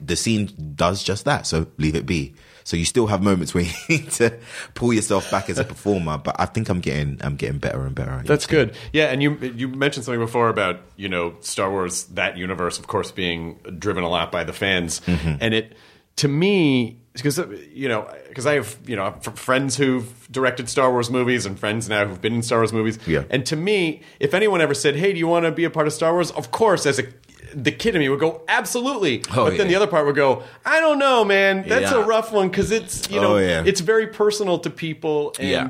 [0.00, 1.46] the scene does just that.
[1.46, 2.34] So leave it be.
[2.64, 4.36] So you still have moments where you need to
[4.74, 7.94] pull yourself back as a performer, but I think I'm getting I'm getting better and
[7.94, 8.22] better.
[8.24, 8.74] That's good.
[8.92, 12.86] Yeah, and you you mentioned something before about you know Star Wars that universe, of
[12.86, 15.36] course, being driven a lot by the fans, Mm-hmm.
[15.40, 15.76] and it
[16.16, 17.38] to me because
[17.72, 21.88] you know because I have you know friends who've directed Star Wars movies and friends
[21.88, 22.98] now who've been in Star Wars movies.
[23.06, 23.24] Yeah.
[23.30, 25.86] And to me, if anyone ever said, "Hey, do you want to be a part
[25.86, 27.04] of Star Wars?" Of course, as a
[27.54, 29.72] the kid in me would go absolutely, Oh, but then yeah.
[29.72, 31.64] the other part would go, I don't know, man.
[31.68, 32.02] That's Yeah.
[32.02, 33.62] a rough one because it's you know Oh, yeah.
[33.66, 35.68] it's very personal to people and Yeah.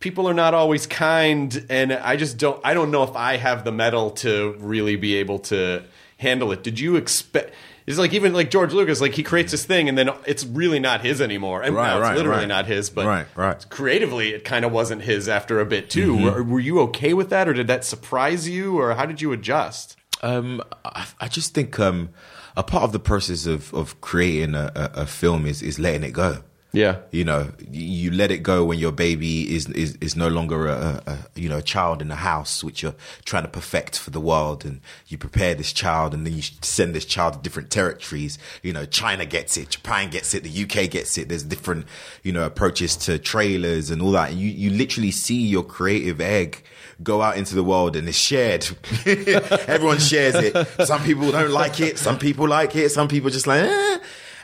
[0.00, 3.64] people are not always kind and i just don't i don't know if i have
[3.64, 5.82] the mettle to really be able to
[6.18, 7.52] handle it did you expect
[7.86, 10.78] it's like even like george lucas like he creates this thing and then it's really
[10.78, 12.48] not his anymore and Right, now it's right, literally right.
[12.48, 13.58] not his but Right, right.
[13.58, 13.70] Mm-hmm.
[13.70, 17.30] creatively it kind of wasn't his after a bit too were, were you okay with
[17.30, 21.54] that or did that surprise you or how did you adjust Um, I, I just
[21.54, 22.10] think um,
[22.56, 26.04] a part of the process of, of creating a, a, a film is, is letting
[26.04, 26.42] it go.
[26.76, 26.98] Yeah.
[27.10, 31.02] you know, you, let it go when your baby is is, is no longer a,
[31.06, 34.20] a you know a child in the house, which you're trying to perfect for the
[34.20, 38.38] world, and you prepare this child, and then you send this child to different territories.
[38.62, 41.30] You know, China gets it, Japan gets it, the UK gets it.
[41.30, 41.86] There's different
[42.22, 46.20] you know approaches to trailers and all that, and you you literally see your creative
[46.20, 46.62] egg
[47.02, 48.66] go out into the world and it's shared.
[49.06, 50.86] Everyone shares it.
[50.86, 51.98] Some people don't like it.
[51.98, 52.90] Some people like it.
[52.90, 53.98] Some people just like, eh.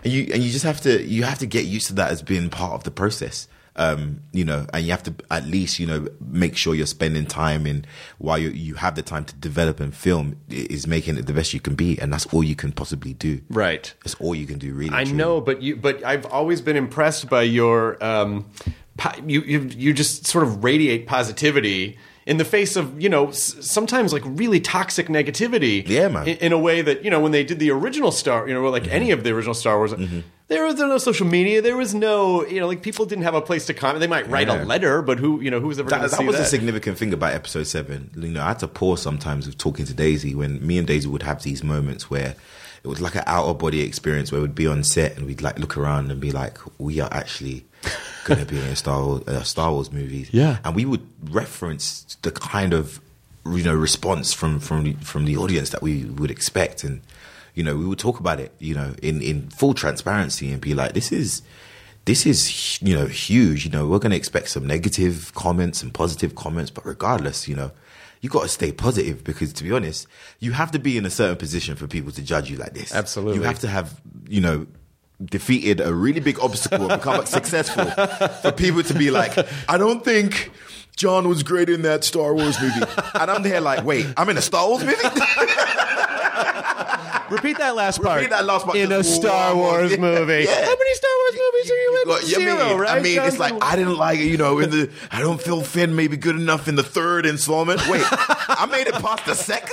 [0.04, 2.22] And you and you just have to you have to get used to that as
[2.22, 3.48] being part of the process.
[3.74, 7.24] Um, you know, and you have to at least you know make sure you're spending
[7.24, 7.86] time in
[8.18, 11.54] while you you have the time to develop and film is making it the best
[11.54, 13.40] you can be, and that's all you can possibly do.
[13.48, 13.94] Right.
[14.04, 14.74] That's all you can do.
[14.74, 15.16] Really, I truly.
[15.16, 18.50] know, but you, but I've always been impressed by your, um,
[19.24, 23.56] you, you, you just sort of radiate positivity in the face of, you know, s-
[23.60, 25.86] sometimes like really toxic negativity.
[25.88, 26.28] Yeah, man.
[26.28, 28.68] In, in a way that you know, when they did the original Star, you know,
[28.68, 29.18] like any Mm-hmm.
[29.18, 29.92] of the original Star Wars.
[30.48, 31.62] There was, there was no social media.
[31.62, 34.00] There was no, you know, like people didn't have a place to comment.
[34.00, 34.62] They might write Yeah.
[34.62, 36.42] a letter, but who, you know, who's ever That, that was that?
[36.42, 38.10] a significant thing about episode seven.
[38.16, 41.08] You know, I had to pause sometimes with talking to Daisy when me and Daisy
[41.08, 42.34] would have these moments where
[42.84, 45.40] it was like an out of body experience where we'd be on set and we'd
[45.42, 47.64] like look around and be like, we are actually
[48.24, 50.28] going to be in a Star Wars, uh, Star Wars movie.
[50.32, 50.58] Yeah.
[50.64, 53.00] and we would reference the kind of
[53.46, 57.00] you know response from from the- from the audience that we would expect and
[57.54, 60.74] you know we would talk about it you know in in full transparency and be
[60.74, 61.42] like this is
[62.04, 65.92] this is you know huge you know we're going to expect some negative comments and
[65.92, 67.72] positive comments but regardless you know
[68.22, 70.06] you got to stay positive because to be honest
[70.38, 72.94] you have to be in a certain position for people to judge you like this
[72.94, 73.36] Absolutely.
[73.36, 74.66] you have to have you know
[75.22, 77.84] defeated a really big obstacle and become successful
[78.42, 79.36] for people to be like
[79.68, 80.50] i don't think
[80.96, 82.84] John was great in that Star Wars movie.
[83.14, 84.96] And I'm there like, wait, I'm in a Star Wars movie?
[87.32, 88.16] Repeat that last part.
[88.16, 88.76] Repeat that last part.
[88.76, 89.62] in a Star wow.
[89.62, 90.44] Wars movie.
[90.44, 90.64] Yeah.
[90.66, 91.10] How many Star
[92.06, 92.52] Wars movies are you in?
[92.52, 92.98] Got- you Zero, mean, right?
[92.98, 94.26] I mean, it's like I didn't like it.
[94.26, 97.80] You know, in the I don't feel Finn maybe good enough in the third installment.
[97.88, 99.72] Wait, I made it past the second.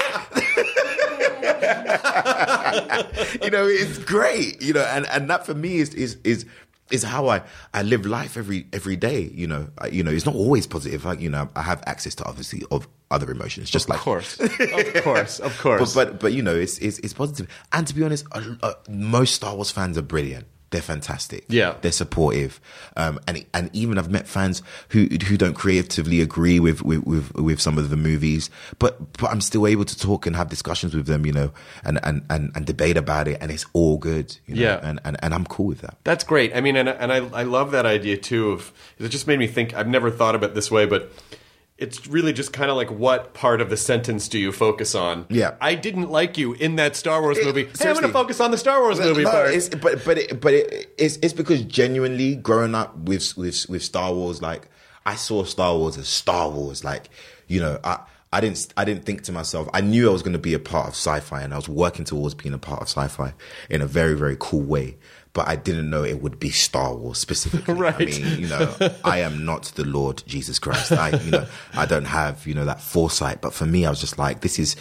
[3.43, 4.61] you know, it's great.
[4.61, 6.45] You know, and and that for me is is is.
[6.91, 9.29] Is how I, I live life every every day.
[9.31, 11.05] You know, I, you know, it's not always positive.
[11.05, 13.99] Like you know, I have access to obviously of other emotions, just like.
[13.99, 14.39] Of like course,
[14.95, 15.93] of course, of course.
[15.93, 17.47] but, but but you know, it's it's, it's positive.
[17.71, 20.47] And to be honest, uh, uh, most Star Wars fans are brilliant.
[20.71, 21.45] They're fantastic.
[21.47, 21.75] Yeah.
[21.82, 22.62] they're supportive.
[22.95, 27.34] Um, and and even I've met fans who who don't creatively agree with with with,
[27.36, 30.93] with some of the movies, but but I'm still able to talk and have discussions
[30.93, 31.25] with them.
[31.25, 31.51] You know,
[31.84, 34.38] and and and, and debate about it, and it's all good.
[34.45, 34.62] You know?
[34.62, 34.79] Yeah.
[34.84, 35.97] and, and and I'm cool with that.
[36.03, 36.55] That's great.
[36.55, 38.51] I mean, and and I I love that idea too.
[38.51, 39.73] Of it just made me think.
[39.73, 41.12] I've never thought of it this way, but
[41.79, 45.25] it's really just kind of like what part of the sentence do you focus on?
[45.29, 45.55] Yeah.
[45.61, 47.63] I didn't like you in that Star Wars It- movie.
[47.65, 49.51] Hey, I'm going to focus on the Star Wars movie No, part.
[49.53, 53.83] it's, but but it, but it, it's it's because genuinely growing up with with with
[53.83, 54.67] Star Wars, like
[55.05, 56.83] I saw Star Wars as Star Wars.
[56.83, 57.09] Like
[57.47, 57.99] you know, I
[58.31, 59.67] I didn't I didn't think to myself.
[59.73, 62.05] I knew I was going to be a part of sci-fi, and I was working
[62.05, 63.33] towards being a part of sci-fi
[63.69, 64.97] in a very very cool way.
[65.39, 67.73] But I didn't know it would be Star Wars specifically.
[67.80, 67.95] Right.
[67.95, 68.75] I mean, you know,
[69.06, 70.91] I am not the Lord Jesus Christ.
[70.91, 73.39] I, you know, I don't have you know that foresight.
[73.39, 74.75] But for me, I was just like, this is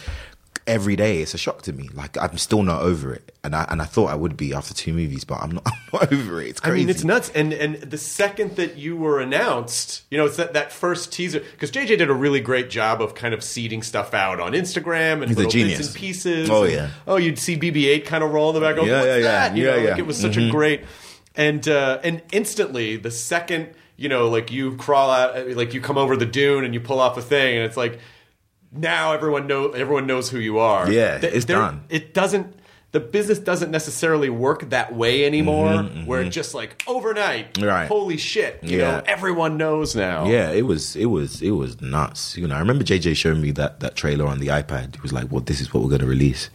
[0.69, 1.89] every day it's a shock to me.
[1.93, 4.73] Like I'm still not over it, and I and I thought I would be after
[4.73, 5.63] two movies, but I'm not.
[5.67, 6.49] I'm not over it.
[6.49, 6.73] It's crazy.
[6.73, 7.31] I mean, it's nuts.
[7.33, 11.39] And and the second that you were announced, you know, it's that, that first teaser
[11.39, 15.21] because JJ did a really great job of kind of seeding stuff out on Instagram
[15.21, 16.49] and He's little bits and pieces.
[16.49, 16.89] Oh, And, yeah.
[17.07, 18.75] Oh, you'd see BB-8 kind of roll in the back.
[18.75, 19.53] Going, Yeah, What's yeah, yeah.
[19.53, 19.81] You Yeah, know, yeah.
[19.81, 19.89] Mm-hmm.
[19.91, 20.83] Like it was such a great.
[21.35, 25.97] And uh, and instantly, the second you know, like you crawl out, like you come
[25.97, 27.99] over the dune and you pull off a thing, and it's like
[28.71, 30.91] now everyone know everyone knows who you are.
[30.91, 31.83] Yeah, Th- it's done.
[31.89, 32.55] It doesn't.
[32.91, 37.53] The business doesn't necessarily work that way anymore, where it's just like overnight.
[37.53, 37.87] Mm-hmm, Right.
[37.87, 38.59] Holy shit!
[38.63, 38.91] You Yeah.
[38.97, 40.25] know, everyone knows now.
[40.25, 42.35] Yeah, it was it was it was nuts.
[42.35, 44.95] You know, I remember JJ showing me that that trailer on the iPad.
[44.95, 46.49] He was like, "Well, this is what we're going to release."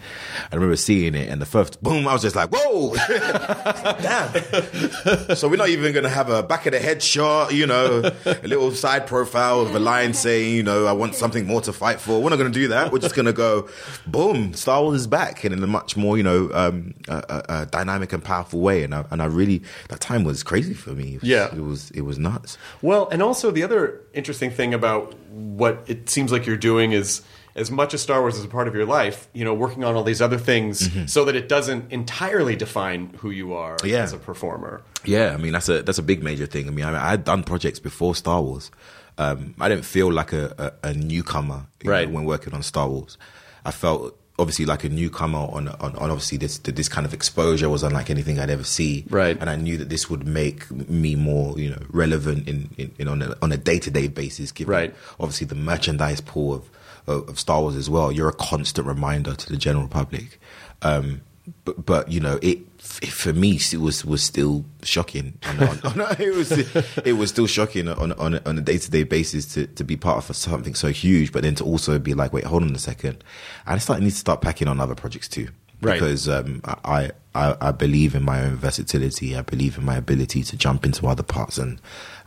[0.50, 2.96] I remember seeing it, and the first boom, I was just like, "Whoa,
[4.02, 7.66] damn!" so we're not even going to have a back of the head shot, you
[7.66, 11.60] know, a little side profile of a line saying, "You know, I want something more
[11.62, 12.92] to fight for." We're not going to do that.
[12.92, 13.68] We're just going to go,
[14.06, 17.64] boom, Star Wars is back, and in a much more, you know, um, uh, uh,
[17.66, 18.82] dynamic and powerful way.
[18.82, 21.14] And I, and I really that time was crazy for me.
[21.14, 21.54] It was, Yeah.
[21.54, 22.58] it was it was nuts.
[22.82, 27.22] Well, and also the other interesting thing about what it seems like you're doing is
[27.56, 29.94] as much as Star Wars is a part of your life, you know, working on
[29.94, 34.02] all these other things so that it doesn't entirely define who you are Yeah.
[34.02, 34.82] as a performer.
[35.04, 36.66] Yeah, I mean that's a that's a big major thing.
[36.66, 38.72] I mean, I, I had done projects before Star Wars.
[39.18, 42.08] Um, I didn't feel like a, a, a newcomer Right.
[42.08, 43.16] know, when working on Star Wars.
[43.64, 47.68] I felt obviously like a newcomer on on, on obviously this this kind of exposure
[47.68, 49.04] was unlike anything I'd ever see.
[49.08, 49.36] Right.
[49.40, 53.08] and I knew that this would make me more you know relevant in, in, in
[53.08, 54.50] on a on a day to day basis.
[54.52, 54.94] Given Right.
[55.20, 56.68] obviously the merchandise pool of,
[57.06, 58.10] of of Star Wars as well.
[58.10, 60.40] You're a constant reminder to the general public.
[60.82, 61.22] Um,
[61.64, 65.38] but, but you know, it, f- for me it was was still shocking.
[65.46, 66.52] On, on, on, it was
[66.98, 69.84] it was still shocking on on a, on a day to day basis to, to
[69.84, 72.74] be part of something so huge, but then to also be like, wait, hold on
[72.74, 73.22] a second,
[73.66, 75.48] I start need to start packing on other projects too,
[75.82, 75.94] Right.
[76.00, 79.36] Because um, I, I I believe in my own versatility.
[79.36, 81.78] I believe in my ability to jump into other parts, and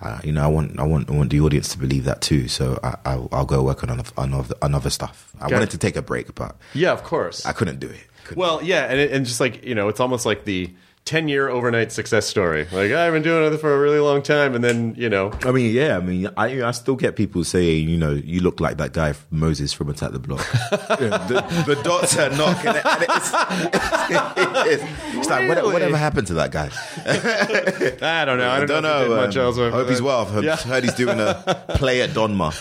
[0.01, 2.47] uh, you know, I want I want I want the audience to believe that too.
[2.49, 5.31] So I, I'll, I'll go work on another another, another stuff.
[5.39, 5.71] I Got wanted it.
[5.71, 7.45] to take a break, but Yeah, of course.
[7.47, 8.01] I couldn't do it.
[8.35, 10.69] Well, yeah, and, it, and just like you know, it's almost like the
[11.07, 12.67] ten-year overnight success story.
[12.71, 15.51] Like I've been doing it for a really long time, and then you know, I
[15.51, 15.97] mean, yeah.
[15.97, 19.13] I mean, I I still get people saying, you know, you look like that guy
[19.31, 20.45] Moses from Attack the Block.
[20.97, 22.87] The, the dots are not connected.
[22.87, 23.31] And it's,
[24.67, 25.73] it's, it's like what, Really?
[25.73, 26.69] whatever happened to that guy?
[28.21, 28.49] I don't know.
[28.49, 29.57] I don't, know, if he did much um, else.
[29.57, 30.21] with- hope he's well.
[30.21, 30.55] I've heard, Yeah.
[30.57, 31.33] heard he's doing a
[31.75, 32.51] play at Donmar.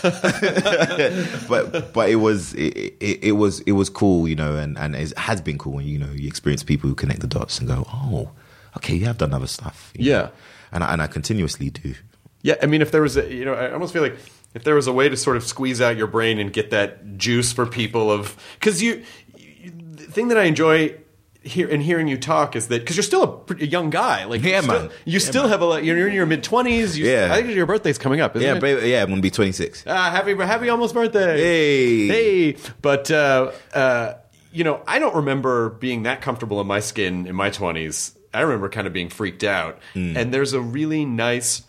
[1.47, 4.95] but but it was it, it, it was it was cool, you know, and and
[4.95, 7.67] it has been cool when you know you experience people who connect the dots and
[7.67, 8.29] go, oh,
[8.77, 9.91] okay, you have done other stuff.
[9.95, 10.17] you know.
[10.19, 10.29] Yeah.
[10.71, 11.93] and I, and I continuously do.
[12.41, 14.15] Yeah, I mean, if there was a, you know, I almost feel like
[14.53, 17.17] if there was a way to sort of squeeze out your brain and get that
[17.17, 19.03] juice for people of, because you,
[19.35, 20.95] you, the thing that I enjoy
[21.43, 24.41] hear in hearing you talk is that because you're still a, pretty young guy, like
[24.43, 24.89] Yeah, you still, man.
[25.05, 25.51] you Yeah, still man.
[25.51, 26.97] have a, lot- you're in your mid twenties.
[26.97, 27.29] Yeah.
[27.31, 28.61] I think your birthday's coming up, isn't Yeah, it?
[28.61, 29.85] baby, yeah, I'm gonna be 26.
[29.87, 31.37] Ah, happy happy almost birthday.
[31.37, 32.07] Hey.
[32.07, 32.57] Hey.
[32.81, 34.13] But uh, uh,
[34.51, 38.13] you know, I don't remember being that comfortable in my skin in my 20s.
[38.33, 39.79] I remember kind of being freaked out.
[39.93, 40.15] Hmm.
[40.17, 41.63] And there's a really nice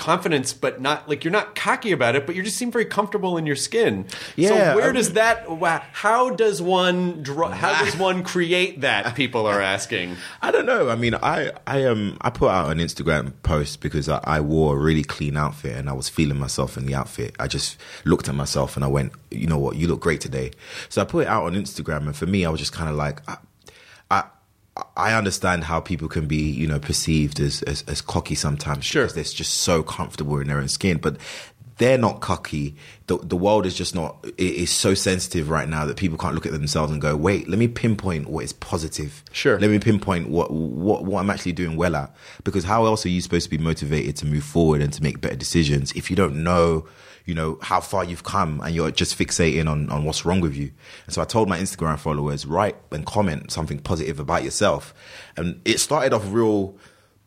[0.00, 3.36] confidence but not like you're not cocky about it but you just seem very comfortable
[3.36, 5.46] in your skin Yeah, so where does that
[5.92, 10.88] how does one draw how does one create that people are asking I don't know.
[10.88, 14.76] I mean, I I um I put out an Instagram post because I, I wore
[14.76, 17.36] a really clean outfit and I was feeling myself in the outfit.
[17.38, 20.52] I just looked at myself and I went, you know what, you look great today.
[20.88, 22.96] So I put it out on Instagram, and for me, I was just kind of
[22.96, 23.36] like, I,
[24.10, 24.24] I
[24.96, 29.02] I understand how people can be, you know, perceived as as, as cocky sometimes Sure.
[29.04, 31.16] because they're just so comfortable in their own skin, but.
[31.78, 32.76] They're not cocky.
[33.06, 34.22] The, the world is just not.
[34.36, 37.48] It is so sensitive right now that people can't look at themselves and go, "Wait,
[37.48, 39.24] let me pinpoint what is positive.
[39.32, 39.58] Sure.
[39.58, 42.14] Let me pinpoint what what what I'm actually doing well at.
[42.44, 45.22] Because how else are you supposed to be motivated to move forward and to make
[45.22, 46.86] better decisions if you don't know,
[47.26, 50.56] you know, how far you've come and you're just fixating on on what's wrong with
[50.56, 50.70] you.
[51.06, 54.94] And so I told my Instagram followers, write and comment something positive about yourself.
[55.36, 56.76] And it started off real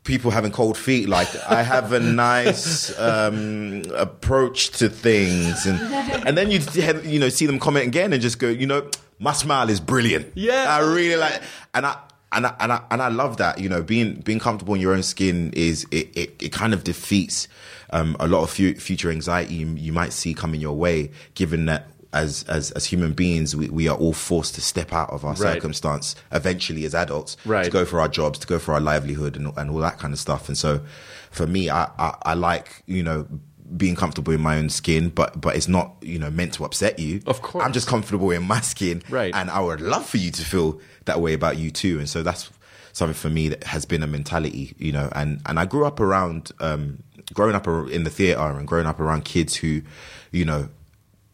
[0.04, 5.80] people having cold feet like i have a nice um approach to things and
[6.28, 6.60] and then you
[7.06, 8.86] you know see them comment again and just go you know
[9.20, 10.66] my smile is brilliant Yeah.
[10.68, 11.42] i really like
[11.74, 11.96] and i
[12.34, 14.94] and I, and I and I love that you know being being comfortable in your
[14.94, 17.48] own skin is it it, it kind of defeats
[17.92, 21.66] um, a lot of fu- future anxiety you, you might see coming your way given
[21.66, 25.24] that as as as human beings we, we are all forced to step out of
[25.26, 25.54] our Right.
[25.54, 27.66] circumstance eventually as adults Right.
[27.66, 30.14] to go for our jobs to go for our livelihood and, and all that kind
[30.14, 30.82] of stuff and so
[31.32, 33.28] for me I, I I like you know
[33.78, 37.00] being comfortable in my own skin, but but it's not you know meant to upset
[37.00, 37.22] you.
[37.26, 37.66] Of course.
[37.66, 39.34] I'm just comfortable in my skin, Right.
[39.34, 41.98] And I would love for you to feel that way about you too.
[41.98, 42.52] And so that's
[42.92, 45.10] something for me that has been a mentality, you know.
[45.16, 47.02] And and I grew up around, um,
[47.34, 49.82] growing up in the theater and growing up around kids who,
[50.32, 50.70] you know,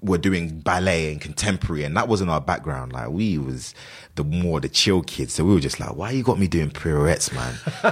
[0.02, 2.94] were doing ballet and contemporary, and that wasn't our background.
[2.94, 3.76] Like we was
[4.16, 6.72] the more the chill kids, so we were just like, "Why you got me doing
[6.72, 7.56] pirouettes, man?"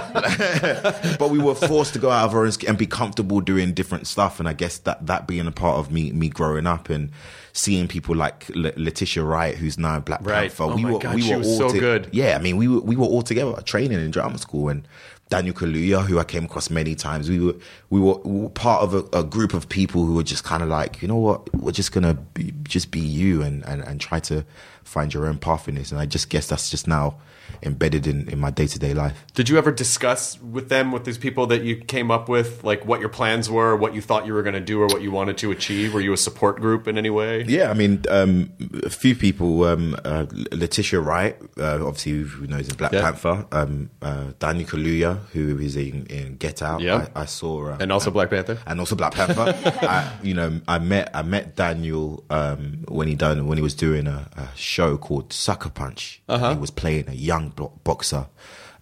[1.18, 4.40] but we were forced to go out of our and be comfortable doing different stuff.
[4.40, 7.10] And I guess that that being a part of me me growing up and
[7.52, 10.48] seeing people like L- Letitia Wright, who's now in Black Right.
[10.48, 12.08] Panther, Oh we were God, we were all so good.
[12.12, 14.86] Yeah, I mean, we were we were all together training in drama school and.
[15.28, 17.54] Daniel Kaluuya, who I came across many times, we were
[17.90, 20.62] we were, we were part of a, a group of people who were just kind
[20.62, 24.00] of like, you know what, we're just gonna be, just be you and, and and
[24.00, 24.44] try to
[24.84, 25.92] find your own path in this.
[25.92, 27.18] And I just guess that's just now
[27.62, 29.24] embedded in, in my day to day life.
[29.34, 32.84] Did you ever discuss with them, with these people that you came up with, like
[32.84, 35.10] what your plans were, what you thought you were going to do, or what you
[35.10, 35.94] wanted to achieve?
[35.94, 37.44] Were you a support group in any way?
[37.44, 38.52] Yeah, I mean, um,
[38.84, 39.64] a few people.
[39.64, 43.02] Um, uh, Letitia Wright, uh, obviously, who knows in Black Yeah.
[43.02, 43.46] Panther.
[43.52, 46.80] Um, uh, Daniel Kaluuya, who is in, in Get Out.
[46.80, 47.08] Yeah.
[47.14, 47.72] I, I saw.
[47.72, 48.58] Um, And also Black Panther?
[48.66, 49.54] and also Black Panther.
[49.82, 53.74] I, you know, I met I met Daniel um, when he done when he was
[53.74, 56.20] doing a, a show called Sucker Punch.
[56.28, 56.52] Uh-huh.
[56.54, 58.26] He was playing a young bo- boxer,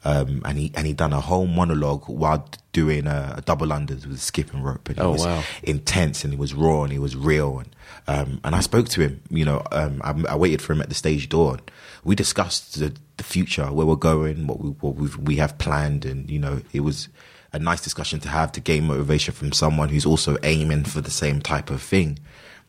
[0.04, 4.06] um, and he and he done a whole monologue while doing a, a double unders
[4.06, 4.88] with a skipping rope.
[4.88, 5.42] And it Oh, was wow.
[5.62, 7.68] intense, and he was raw, and he was real, and
[8.06, 9.20] um, and I spoke to him.
[9.30, 11.54] You know, um, I, I waited for him at the stage door.
[11.54, 11.70] And
[12.04, 16.04] we discussed the, the future, where we're going, what we what we we have planned,
[16.04, 17.08] and you know, it was
[17.52, 21.10] a nice discussion to have to gain motivation from someone who's also aiming for the
[21.10, 22.18] same type of thing.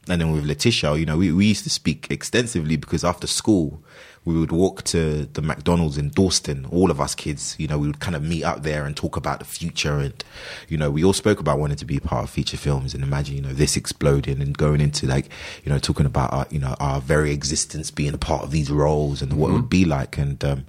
[0.09, 3.83] And then with Letitia, you know, we, we used to speak extensively because after school,
[4.27, 7.87] we would walk to the McDonald's in Dalston, all of us kids, you know, we
[7.87, 9.99] would kind of meet up there and talk about the future.
[9.99, 10.21] And,
[10.67, 13.37] you know, we all spoke about wanting to be part of feature films and imagine,
[13.37, 15.29] you know, this exploding and going into like,
[15.63, 18.69] you know, talking about our, you know, our very existence being a part of these
[18.69, 20.17] roles and what it would be like.
[20.17, 20.65] And, um,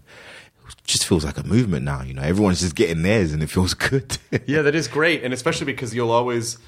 [0.68, 3.50] it just feels like a movement now, you know, everyone's just getting theirs and it
[3.50, 4.18] feels good.
[4.46, 6.58] Yeah, that is great, and especially because you'll always,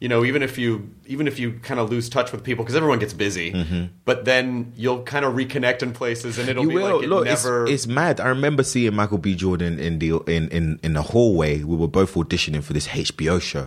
[0.00, 2.74] you know, even if you even if you kind of lose touch with people because
[2.74, 6.74] everyone gets busy, but then you'll kind of reconnect in places, and it'll You be
[6.76, 6.96] will.
[6.96, 7.64] like it Look, never.
[7.64, 8.18] it's, it's mad.
[8.18, 9.34] I remember seeing Michael B.
[9.34, 11.62] Jordan in the in, in in the hallway.
[11.62, 13.60] We were both auditioning for this HBO show,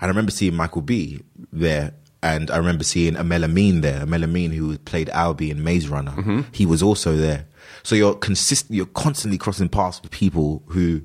[0.00, 1.20] and I remember seeing Michael B.
[1.52, 4.06] there, and I remember seeing Aml Ameen there.
[4.06, 6.40] Aml Ameen, who played Albie in Maze Runner, Mm-hmm.
[6.52, 7.46] he was also there.
[7.82, 8.76] So you're consistent.
[8.76, 11.02] You're constantly crossing paths with people who.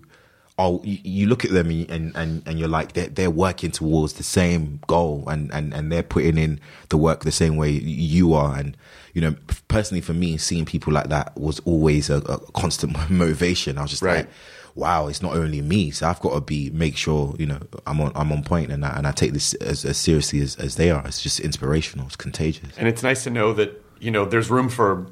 [0.57, 4.13] Oh, you, you look at them and, and, and you're like they're, they're working towards
[4.13, 8.33] the same goal and, and, and they're putting in the work the same way you
[8.33, 8.55] are.
[8.57, 8.77] And
[9.13, 9.35] you know
[9.67, 13.77] personally for me seeing people like that was always a, a constant motivation.
[13.77, 14.19] I was just Right.
[14.19, 14.29] like
[14.75, 15.91] wow it's not only me.
[15.91, 18.85] So I've got to be make sure you know I'm on I'm on point and
[18.85, 21.05] I, and I take this as, as seriously as, as they are.
[21.05, 22.05] It's just inspirational.
[22.07, 22.77] It's contagious.
[22.77, 25.07] And it's nice to know that you know there's room for.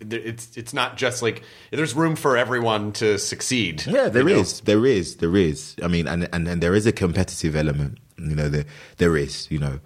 [0.00, 3.84] It's it's not just like there's room for everyone to succeed.
[3.86, 4.40] Yeah, there you know?
[4.40, 5.74] is, there is, there is.
[5.82, 7.98] I mean, and and, and there is a competitive element.
[8.16, 8.64] You know, there
[8.98, 9.50] there is.
[9.50, 9.80] You know,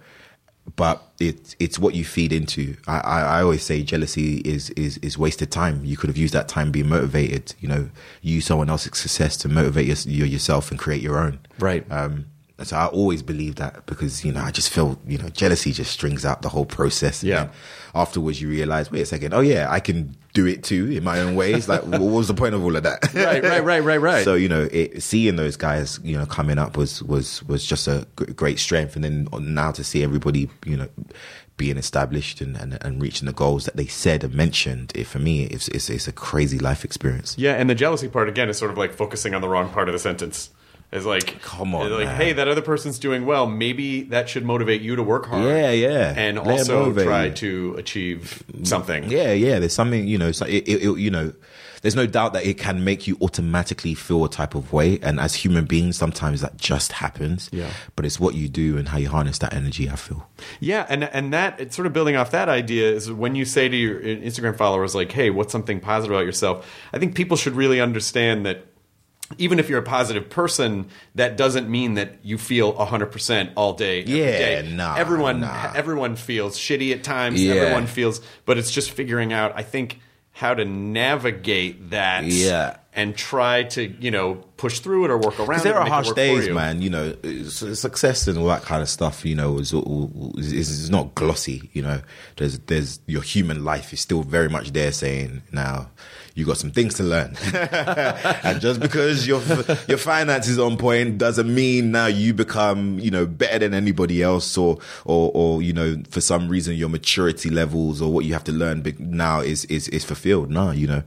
[0.75, 2.75] but it's it's what you feed into.
[2.87, 5.83] I, I, I always say jealousy is, is is wasted time.
[5.83, 7.53] You could have used that time being motivated.
[7.59, 7.89] You know,
[8.21, 11.39] use someone else's success to motivate your, your, yourself and create your own.
[11.59, 11.89] Right.
[11.91, 12.25] Um,
[12.61, 15.91] so I always believe that because you know I just feel you know jealousy just
[15.91, 17.21] strings out the whole process.
[17.23, 17.47] And Yeah.
[17.95, 21.19] afterwards, you realize, wait a second, oh yeah, I can do it too in my
[21.19, 21.67] own ways.
[21.67, 23.13] Like, what was the point of all of that?
[23.13, 24.23] Right, right, right, right, right.
[24.23, 27.87] So you know, it, seeing those guys, you know, coming up was was was just
[27.87, 30.87] a great strength, and then now to see everybody, you know,
[31.57, 35.19] being established and, and, and reaching the goals that they said and mentioned, it, for
[35.19, 37.35] me, it's, it's it's a crazy life experience.
[37.37, 39.87] Yeah, and the jealousy part again is sort of like focusing on the wrong part
[39.89, 40.49] of the sentence.
[40.93, 42.15] Is like, Come on, like, man.
[42.17, 43.47] hey, that other person's doing well.
[43.47, 45.43] Maybe that should motivate you to work hard.
[45.43, 46.13] Yeah, yeah.
[46.15, 47.33] and Let also try you.
[47.33, 49.09] to achieve something.
[49.09, 49.59] Yeah, yeah.
[49.59, 51.33] There's something, you know, so it, it, it- you know,
[51.81, 55.19] there's no doubt that it can make you automatically feel a type of way, and
[55.19, 57.49] as human beings, sometimes that just happens.
[57.51, 57.71] Yeah.
[57.97, 59.89] But it's what you do and how you harness that energy.
[59.89, 60.29] I feel.
[60.61, 63.67] Yeah, and and that it's sort of building off that idea is when you say
[63.67, 67.53] to your Instagram followers like, "Hey, what's something positive about yourself?" I think people should
[67.55, 68.65] really understand that
[69.37, 74.01] even if you're a positive person, that doesn't mean that you feel 100% all day
[74.01, 74.71] every Yeah, day.
[74.75, 75.71] nah, everyone nah.
[75.75, 77.53] everyone feels shitty at times, Yeah.
[77.55, 79.99] everyone feels, but it's just figuring out I think
[80.31, 82.77] how to navigate that Yeah.
[82.95, 85.47] and try to you know push through it or work around.
[85.47, 86.81] Because it there are harsh days, man.
[86.81, 87.15] You know,
[87.49, 89.25] success and all that kind of stuff.
[89.25, 91.69] You know, is, is, is not glossy.
[91.73, 92.01] You know,
[92.37, 94.91] there's there's your human life is still very much there.
[94.91, 95.89] Saying now,
[96.35, 99.41] you got some things to learn, and just because your
[99.87, 104.57] your finances on point doesn't mean now you become you know better than anybody else,
[104.57, 108.43] or or or you know for some reason your maturity levels or what you have
[108.43, 110.49] to learn now is is is fulfilled.
[110.49, 111.03] No, you know,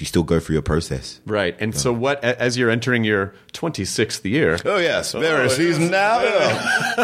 [0.00, 1.20] you still go through your process.
[1.26, 2.22] Right, and so what?
[2.22, 6.20] As you're entering your 26th year, Oh yes, very season now.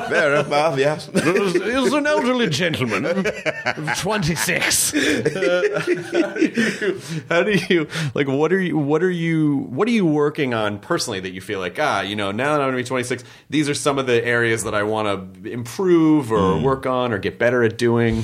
[0.08, 1.08] Very well, yes.
[1.14, 4.92] Is an elderly gentleman of 26.
[7.28, 8.28] how do you like?
[8.28, 8.78] What are you?
[8.78, 9.56] What are you?
[9.70, 12.60] What are you working on personally that you feel like ah, you know, now that
[12.60, 15.50] I'm going to be 26, these are some of the areas that I want to
[15.50, 18.18] improve or work on or get better at doing.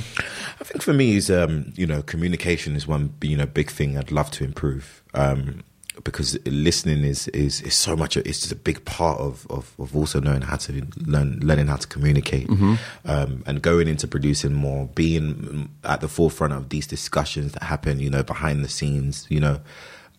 [0.59, 3.97] I think for me is um, you know communication is one you know big thing
[3.97, 4.60] I'd love to improve
[5.13, 5.63] um,
[6.03, 9.95] because listening is, is is so much it's just a big part of, of, of
[9.95, 12.47] also knowing how to learn learning how to communicate.
[13.05, 17.99] Um, and going into producing more being at the forefront of these discussions that happen
[17.99, 19.59] you know behind the scenes you know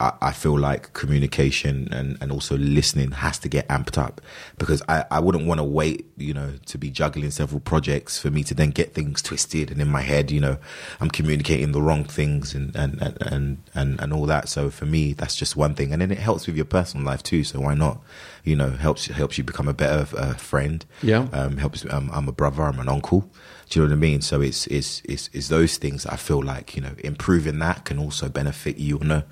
[0.02, 4.20] I, I feel like communication and, and also listening has to get amped up
[4.58, 8.30] because I, I wouldn't want to wait, you know, to be juggling several projects for
[8.30, 10.58] me to then get things twisted and in my head, you know,
[11.00, 14.48] I'm communicating the wrong things and, and, and, and, and, and all that.
[14.48, 15.92] So for me, that's just one thing.
[15.92, 17.44] And then it helps with your personal life too.
[17.44, 18.02] So why not?
[18.44, 20.84] You know, helps helps you become a better uh, friend.
[21.00, 21.28] Yeah.
[21.32, 21.86] Um, helps.
[21.88, 22.64] Um, I'm a brother.
[22.64, 23.30] I'm an uncle.
[23.72, 24.20] Do you know what I mean?
[24.20, 27.86] So it's it's it's, it's those things that I feel like you know improving that
[27.86, 29.24] can also benefit you on a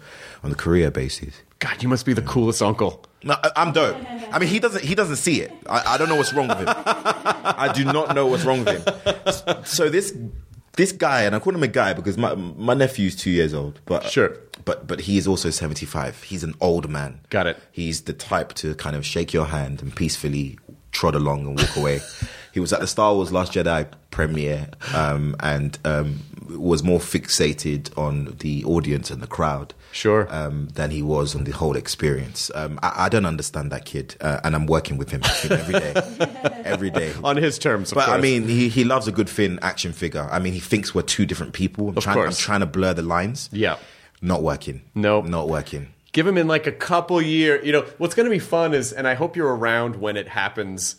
[0.43, 1.34] on a career basis.
[1.59, 3.05] God, you must be the coolest uncle.
[3.22, 3.99] No, I- I'm dope.
[4.32, 4.82] I mean, he doesn't.
[4.82, 5.53] He doesn't see it.
[5.68, 6.68] I, I don't know what's wrong with him.
[6.68, 9.64] I do not know what's wrong with him.
[9.66, 10.16] So this
[10.76, 13.80] this guy, and I call him a guy because my my nephew's two years old.
[13.84, 14.38] But Sure.
[14.64, 16.22] But but he is also 75.
[16.22, 17.20] He's an old man.
[17.28, 17.59] Got it.
[17.72, 20.59] He's the type to kind of shake your hand and peacefully
[20.93, 22.01] trot along and walk away.
[22.53, 27.97] He was at the Star Wars Last Jedi premiere um, and um, was more fixated
[27.97, 30.27] on the audience and the crowd Sure.
[30.35, 32.51] um, than he was on the whole experience.
[32.55, 35.21] Um, I, I don't understand that kid, uh, and I'm working with him
[35.51, 35.93] every day,
[36.65, 37.13] every day.
[37.25, 40.29] On his terms, of But I mean, he, he loves a good Finn action figure.
[40.31, 41.89] I mean, he thinks we're two different people.
[41.91, 42.39] I'm, Of trying, I'm course.
[42.39, 43.49] trying to blur the lines.
[43.53, 43.77] Yeah.
[44.23, 44.83] Not working.
[44.95, 45.27] Nope.
[45.27, 45.89] Not working.
[46.13, 47.65] give him in like a couple year.
[47.65, 50.29] You know, what's going to be fun is, and I hope you're around when it
[50.29, 50.97] happens,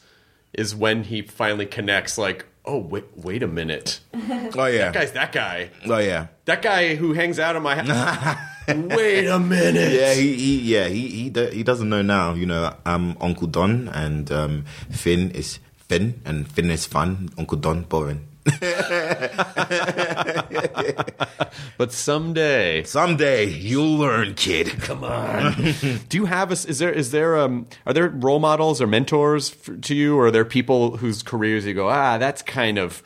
[0.54, 2.18] is when he finally connects.
[2.18, 4.92] Like, oh wait, wait a minute, Oh, yeah.
[4.92, 5.70] that guy's that guy.
[5.86, 6.28] Oh, yeah.
[6.46, 8.38] That guy who hangs out in my house.
[8.68, 9.92] wait a minute.
[9.94, 12.34] Yeah, he, he yeah he he do- he doesn't know now.
[12.34, 17.30] You know, I'm Uncle Don, and um, Finn is Finn, and Finn is fun.
[17.38, 18.28] Uncle Don boring.
[21.78, 24.68] But someday, Someday you'll learn, kid.
[24.82, 25.54] Come on.
[26.10, 26.54] do you have a?
[26.54, 27.66] Is there is there um?
[27.88, 31.66] Are there role models or mentors for, to you, or are there people whose careers
[31.66, 33.02] you go ah that's kind of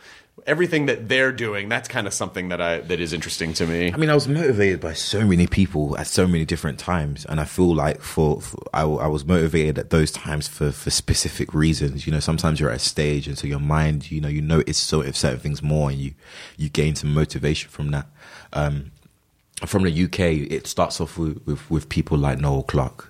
[0.45, 1.69] everything that they're doing.
[1.69, 3.91] That's kind of something that I that is interesting to me.
[3.91, 7.39] I mean, I was motivated by so many people at so many different times, and
[7.39, 11.53] I feel like for, for I, I was motivated at those times for for specific
[11.53, 12.05] reasons.
[12.05, 14.77] You know, sometimes you're at a stage, and so your mind, you know, you notice
[14.77, 16.13] sort of certain things more, and you
[16.57, 18.07] you gain some motivation from that.
[18.53, 18.91] Um,
[19.65, 20.19] from the UK,
[20.51, 23.09] it starts off with, with, with people like Noel Clarke,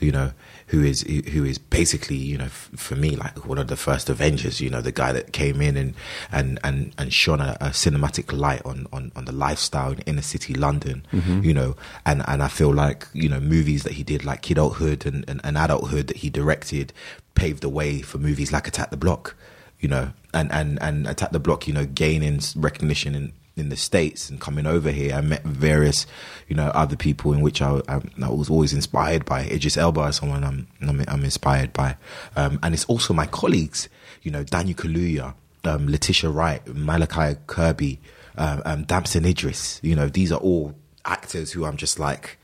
[0.00, 0.32] you know,
[0.72, 4.08] who is who is basically, you know, f- for me, like one of the first
[4.08, 4.58] Avengers.
[4.58, 5.94] You know, the guy that came in and
[6.32, 10.22] and and, and shone a, a cinematic light on, on, on the lifestyle in inner
[10.22, 11.04] city London.
[11.12, 11.42] Mm-hmm.
[11.42, 15.04] You know, and and I feel like you know movies that he did, like Kidulthood
[15.04, 16.94] and, and, and Adulthood, that he directed,
[17.34, 19.36] paved the way for movies like Attack the Block.
[19.78, 23.76] You know, and and and Attack the Block, you know, gaining recognition in in the
[23.76, 26.06] states and coming over here, I met various,
[26.48, 29.42] you know, other people in which I, I, I was always inspired by.
[29.42, 31.96] Idris Elba is someone I'm, I'm, I'm inspired by,
[32.36, 33.88] um, and it's also my colleagues,
[34.22, 35.34] you know, Daniel Kaluuya,
[35.64, 38.00] um, Letitia Wright, Malachi Kirby,
[38.38, 39.80] um, um, Damson Idris.
[39.82, 40.74] You know, these are all
[41.04, 42.38] actors who I'm just like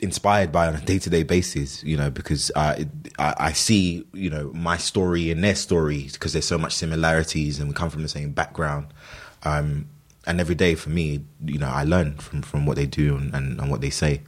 [0.00, 2.86] inspired by on a day to day basis, you know, because I,
[3.18, 7.58] I I see you know my story and their story because there's so much similarities
[7.58, 8.88] and we come from the same background.
[9.44, 9.88] Um,
[10.28, 13.34] and every day for me, you know, I learn from from what they do and,
[13.34, 14.20] and, and what they say.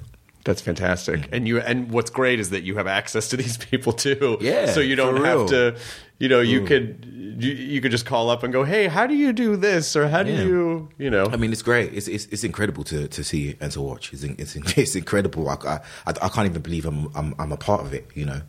[0.44, 1.28] That's fantastic.
[1.32, 4.38] And you and what's great is that you have access to these people too.
[4.40, 5.76] Yeah, So you don't have to
[6.18, 7.07] you know, you could
[7.38, 10.09] you, you could just call up and go, "Hey, how do you do this?" or
[10.09, 10.42] "How do Yeah.
[10.44, 11.94] you, you know?" I mean, it's great.
[11.94, 14.12] It's it's, it's incredible to, to see and to watch.
[14.12, 15.48] It's it's, it's incredible.
[15.48, 18.05] I, I I can't even believe I'm I'm I'm a part of it.
[18.14, 18.40] You know.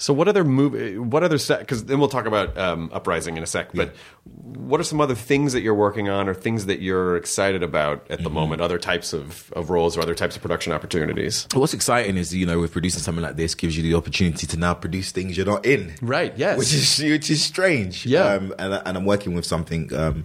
[0.00, 0.96] So what other movie?
[0.96, 1.60] What other set?
[1.60, 3.72] Because then we'll talk about um, Uprising in a sec.
[3.74, 3.94] But
[4.24, 8.06] what are some other things that you're working on, or things that you're excited about
[8.10, 8.34] at the Mm-hmm.
[8.34, 8.62] moment?
[8.62, 11.46] Other types of, of roles or other types of production opportunities?
[11.52, 14.56] What's exciting is you know with producing something like this gives you the opportunity to
[14.56, 15.94] now produce things you're not in.
[16.00, 16.58] Right, yes.
[16.58, 18.06] Which is which is strange.
[18.06, 18.24] Yeah.
[18.24, 20.24] Um, and and I'm working with something um,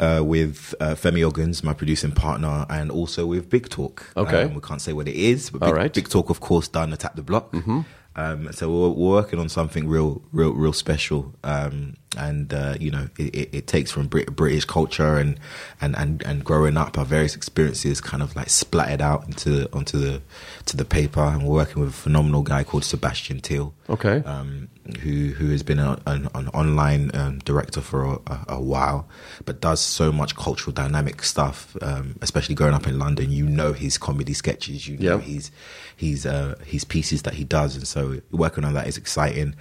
[0.00, 4.10] uh, with uh, Femi Oguns, my producing partner, and also with Big Talk.
[4.16, 4.42] Okay.
[4.42, 5.92] Um, we can't say what it is, but Big, right.
[5.94, 7.52] Big Talk, of course, done Attack the Block.
[7.52, 7.82] Mm-hmm.
[8.16, 11.34] Um, so we're, we're working on something real, real, real special.
[11.42, 15.40] Um, and uh, you know, it, it, it takes from Brit- British culture and,
[15.80, 19.98] and and and growing up, our various experiences kind of like splattered out into onto
[19.98, 20.22] the
[20.66, 21.20] to the paper.
[21.20, 24.22] And we're working with a phenomenal guy called Sebastian Thiel Okay.
[24.24, 24.68] um,
[25.00, 29.08] who who has been a, an, an online um, director for a, a, while,
[29.44, 31.76] but does so much cultural dynamic stuff.
[31.80, 35.20] Um, especially growing up in London, you know his comedy sketches, you know Yep.
[35.22, 35.50] his
[35.96, 39.54] his uh, his pieces that he does, and so working on that is exciting.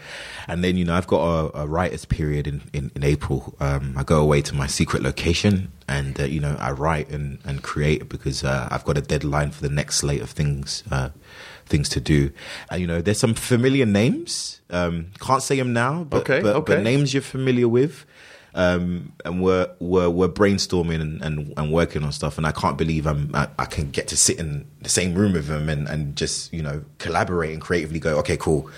[0.47, 3.55] And then you know I've got a, a writers period in in, in April.
[3.59, 7.39] Um, I go away to my secret location, and uh, you know I write and
[7.45, 10.83] and create because uh, I've got a deadline for the next slate of things.
[11.73, 12.29] Things to do.
[12.69, 14.61] And you know, there's some familiar names.
[14.69, 16.75] Um, can't say them now, but, Okay, but, okay.
[16.75, 18.05] but names you're familiar with.
[18.53, 22.37] Um, and we're, we're, we're brainstorming and, and, and working on stuff.
[22.37, 25.33] And I can't believe I'm, I, I can get to sit in the same room
[25.33, 28.69] with them and, and just, you know, collaborate and creatively go, okay, cool.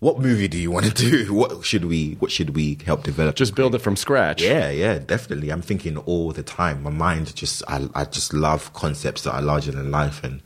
[0.00, 1.32] What movie do you want to do?
[1.40, 3.36] What should we, what should we help develop?
[3.36, 4.42] Just build it from scratch.
[4.42, 5.50] Yeah, yeah, definitely.
[5.50, 6.82] I'm thinking all the time.
[6.82, 10.42] My mind just, I, I just love concepts that are larger than life, and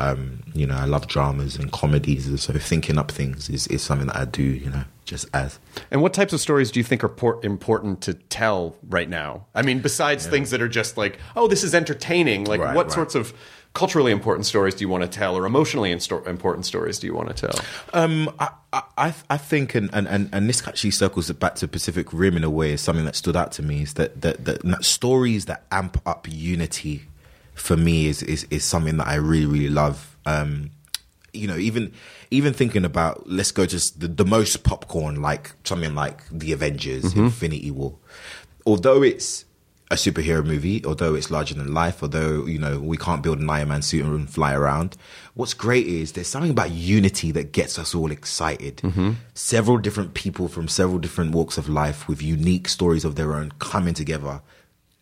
[0.00, 2.26] um, you know, I love dramas and comedies.
[2.26, 4.42] And so thinking up things is, is something that I do.
[4.42, 5.58] You know, just as.
[5.90, 9.46] And what types of stories do you think are por- important to tell right now?
[9.54, 12.44] I mean, besides things that are just like, oh, this is entertaining.
[12.44, 12.92] Like, Right, what right.
[12.92, 13.32] sorts of
[13.72, 17.14] culturally important stories do you want to tell, or emotionally insto- important stories do you
[17.14, 17.64] want to tell?
[17.92, 21.68] Um, I, I- I, think, and, and, and, and this actually circles it back to
[21.68, 22.72] Pacific Rim in a way.
[22.72, 26.00] Is something that stood out to me is that that, that, that stories that amp
[26.06, 27.04] up unity
[27.60, 30.16] for me is is, is something that I really really love.
[30.26, 30.70] Um,
[31.32, 31.92] you know, even
[32.30, 37.14] even thinking about let's go just the, the most popcorn, like something like the Avengers,
[37.14, 37.94] Infinity War.
[38.66, 39.44] Although it's
[39.92, 43.50] a superhero movie, although it's larger than life, although you know we can't build an
[43.50, 44.96] Iron Man suit and fly around.
[45.34, 48.82] What's great is there's something about unity that gets us all excited.
[49.34, 53.52] Several different people from several different walks of life with unique stories of their own
[53.58, 54.42] coming together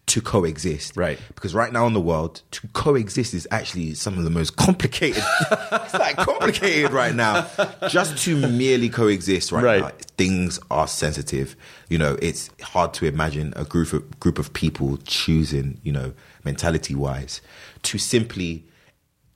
[0.09, 0.97] to coexist.
[0.97, 1.19] Right.
[1.35, 5.23] Because right now in the world, to coexist is actually some of the most complicated.
[5.51, 7.47] it's like complicated right now.
[7.89, 9.83] Just to merely coexist right, Right.
[9.83, 11.57] now, things are sensitive.
[11.89, 16.13] You know, it's hard to imagine a group of group of people choosing, you know,
[16.45, 17.41] mentality wise,
[17.85, 18.65] to simply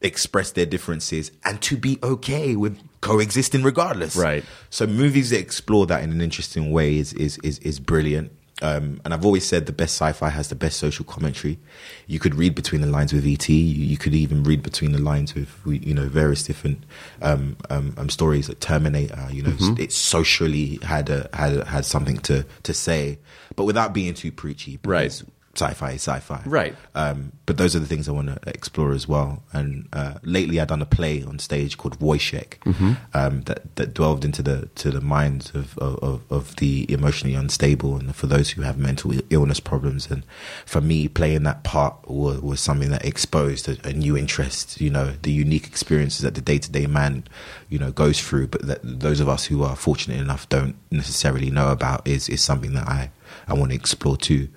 [0.00, 4.16] express their differences and to be okay with coexisting regardless.
[4.16, 4.44] Right.
[4.68, 8.32] So movies that explore that in an interesting way is is is, is brilliant.
[8.62, 11.58] Um, and I've always said the best sci-fi has the best social commentary.
[12.06, 13.48] You could read between the lines with ET.
[13.48, 16.84] You, you could even read between the lines with you know various different
[17.20, 19.28] um, um, um, stories like Terminator.
[19.30, 19.80] You know, Mm-hmm.
[19.82, 23.18] it socially had a, had a, had something to to say,
[23.56, 24.78] but without being too preachy.
[24.84, 25.22] Right.
[25.54, 26.42] Sci-fi is sci-fi.
[26.46, 26.74] Right.
[26.94, 29.42] Um, but those are the things I want to explore as well.
[29.52, 32.92] And uh, lately, I've done a play on stage called Woyzeck Mm-hmm.
[33.12, 37.96] um, that that delved into the to the minds of, of of the emotionally unstable
[37.96, 40.10] and for those who have mental illness problems.
[40.10, 40.24] And
[40.64, 44.80] for me, playing that part was, was something that exposed a, a new interest.
[44.80, 47.24] You know, the unique experiences that the day to day man,
[47.68, 51.50] you know, goes through, but that those of us who are fortunate enough don't necessarily
[51.50, 53.10] know about is is something that I
[53.46, 54.48] I want to explore too.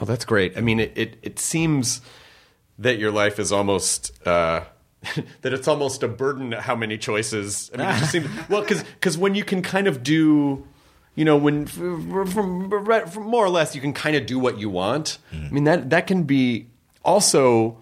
[0.00, 0.56] Oh, that's great.
[0.56, 2.00] I mean, it, it, it seems
[2.78, 4.64] that your life is almost uh,
[5.42, 6.52] that it's almost a burden.
[6.52, 7.70] How many choices?
[7.74, 10.66] I mean, it just seems well because because when you can kind of do,
[11.14, 14.58] you know, when from, from, from more or less you can kind of do what
[14.58, 15.18] you want.
[15.32, 16.66] I mean that that can be
[17.04, 17.78] also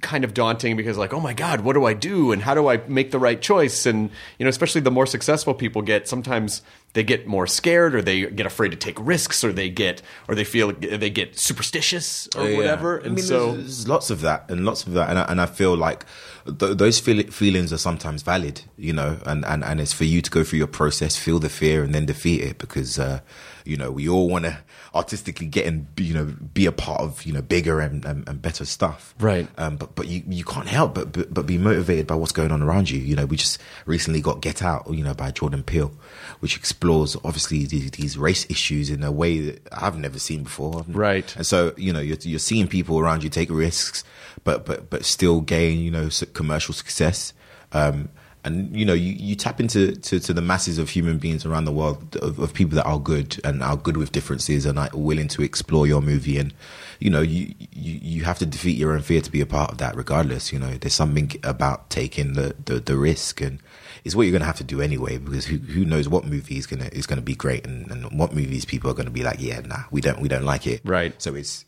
[0.00, 2.30] kind of daunting because like oh my god what do i do?
[2.32, 3.84] And how do i make the right choice?
[3.86, 6.62] And you know especially the more successful people get sometimes
[6.94, 10.34] they get more scared or they get afraid to take risks or they get or
[10.34, 12.56] they feel they get superstitious or Yeah.
[12.56, 13.00] whatever.
[13.00, 15.22] I and mean, so there's, there's lots of that and lots of that, and I,
[15.24, 16.04] and I feel like
[16.46, 20.22] th- those feel- feelings are sometimes valid, you know, and, and and it's for you
[20.22, 23.20] to go through your process, feel the fear, and then defeat it because uh,
[23.68, 24.58] you know we all want to
[24.94, 28.40] artistically get and you know be a part of you know bigger and, and, and
[28.40, 29.48] better stuff, Right.
[29.58, 32.52] Um, but but you you can't help but, but but be motivated by what's going
[32.52, 32.98] on around you.
[32.98, 35.92] You know, we just recently got Get Out, you know, by Jordan Peele,
[36.40, 40.84] which explores obviously these, these race issues in a way that I've never seen before.
[40.88, 41.34] Right.
[41.36, 44.04] And so you know you're you're seeing people around you take risks,
[44.44, 47.32] but but but still gain you know commercial success.
[47.72, 48.08] Um,
[48.44, 51.64] and you know you, you tap into to, to the masses of human beings around
[51.64, 54.88] the world of, of people that are good and are good with differences and are
[54.94, 56.54] willing to explore your movie and
[57.00, 59.70] you know you, you you have to defeat your own fear to be a part
[59.72, 63.58] of that regardless you know there's something about taking the the, the risk and
[64.04, 66.56] it's what you're going to have to do anyway because who, who knows what movie
[66.56, 69.06] is going to is going to be great and, and what movies people are going
[69.06, 71.12] to be like yeah nah we don't we don't like it Right.
[71.20, 71.64] so it's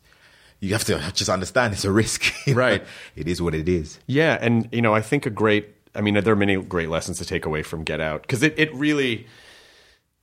[0.60, 2.54] you have to just understand it's a risk know?
[2.54, 2.84] Right.
[3.16, 5.74] it is what it is Yeah, and you know, I think a great.
[5.95, 8.59] I mean, there are many great lessons to take away from Get Out because it,
[8.59, 9.26] it really,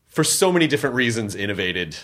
[0.07, 1.95] for so many different reasons, innovated.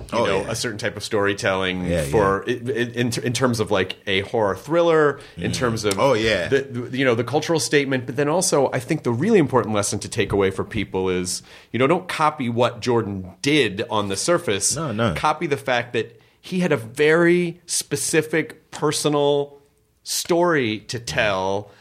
[0.00, 0.50] You Oh, know, yeah.
[0.50, 4.54] a certain type of storytelling Yeah, for i- in, in terms of like a horror
[4.54, 5.54] thriller, in mm.
[5.54, 6.46] terms of Oh, yeah.
[6.46, 9.74] the, the- you know the cultural statement, but then also I think the really important
[9.74, 11.42] lesson to take away for people is
[11.72, 14.76] you know don't copy what Jordan did on the surface.
[14.76, 15.14] No, no.
[15.16, 19.58] Copy the fact that he had a very specific personal
[20.04, 21.72] story to tell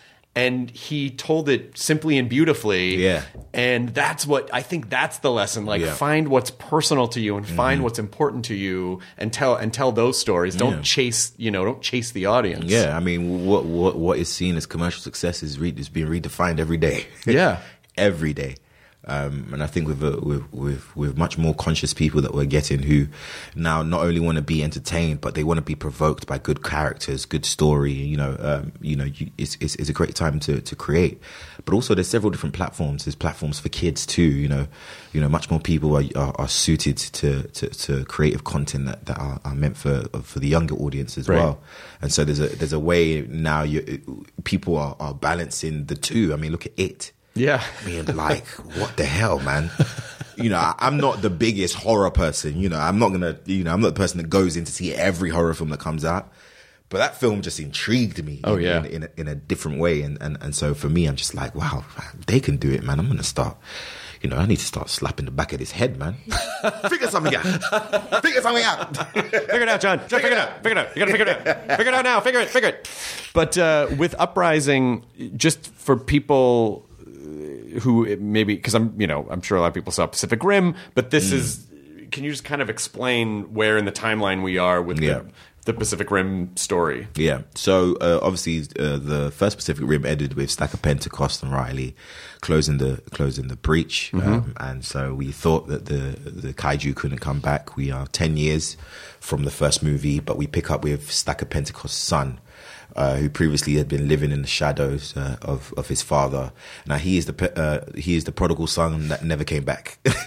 [0.44, 3.22] and he told it simply and beautifully Yeah.
[3.54, 5.88] and that's what i think that's the lesson like Yeah.
[5.88, 5.96] Mm-hmm.
[6.08, 9.92] find what's personal to you and find what's important to you and tell and tell
[9.92, 10.82] those stories don't Yeah.
[10.96, 14.54] chase you know don't chase the audience Yeah, I mean, what what what is seen
[14.58, 16.98] as commercial success is re- is being redefined every day.
[17.26, 17.58] Yeah.
[17.98, 18.56] every day.
[19.08, 22.46] Um, and I think with, uh, with with with much more conscious people that we're
[22.46, 23.08] getting who
[23.56, 26.62] now not only want to be entertained, but they want to be provoked by good
[26.64, 27.94] characters, good story.
[27.94, 31.22] You know, um, you know, you, it's, it's it's a great time to to create.
[31.66, 33.06] But also, there's several different platforms.
[33.06, 34.24] There's platforms for kids too.
[34.24, 34.68] You know,
[35.14, 39.06] you know, much more people are are, are suited to, to to creative content that
[39.06, 41.38] that are, are meant for for the younger audience as Right.
[41.38, 41.60] well.
[42.02, 46.34] And so there's a there's a way now you people are, are balancing the two.
[46.34, 47.12] I mean, look at it.
[47.38, 48.46] Yeah I mean, like,
[48.78, 49.70] what the hell, man?
[50.40, 52.60] You know, I, I'm not the biggest horror person.
[52.60, 54.72] You know, I'm not gonna, you know, I'm not the person that goes in to
[54.72, 56.32] see every horror film that comes out.
[56.90, 58.42] But that film just intrigued me.
[58.44, 58.84] Oh, in, yeah.
[58.84, 61.34] in, in, a, in a different way, and, and and so for me, I'm just
[61.34, 61.84] like, wow,
[62.28, 63.00] they can do it, man.
[63.00, 63.58] I'm gonna start.
[64.22, 66.14] You know, I need to start slapping the back of his head, man.
[66.90, 67.44] Figure something out.
[68.24, 68.96] Figure something out.
[69.14, 70.00] figure it out, John.
[70.08, 70.64] John, figure it out.
[70.64, 70.96] Figure it out.
[70.96, 71.78] You gotta figure it out.
[71.78, 72.20] Figure it out now.
[72.22, 72.50] Figure it.
[72.50, 72.90] Figure it.
[73.34, 76.87] But uh, with Uprising, just for people
[77.80, 80.76] who maybe because I'm, you know, I'm sure a lot of people saw Pacific Rim,
[80.96, 81.66] but this is.
[82.12, 85.20] Can you just kind of explain where in the timeline we are with Yeah.
[85.20, 85.26] the,
[85.66, 87.10] the Pacific Rim story?
[87.16, 87.42] Yeah.
[87.54, 91.96] So uh, obviously, uh, the first Pacific Rim ended with Stacker Pentecost and Raleigh
[92.40, 97.18] closing the closing the breach, um, and so we thought that the the kaiju couldn't
[97.20, 97.76] come back.
[97.76, 98.78] We are ten years
[99.20, 102.40] from the first movie, but we pick up with Stacker Pentecost's son.
[102.96, 106.52] Uh, who previously had been living in the shadows uh, of of his father.
[106.88, 110.00] Now he is the uh, he is the prodigal son that never came back,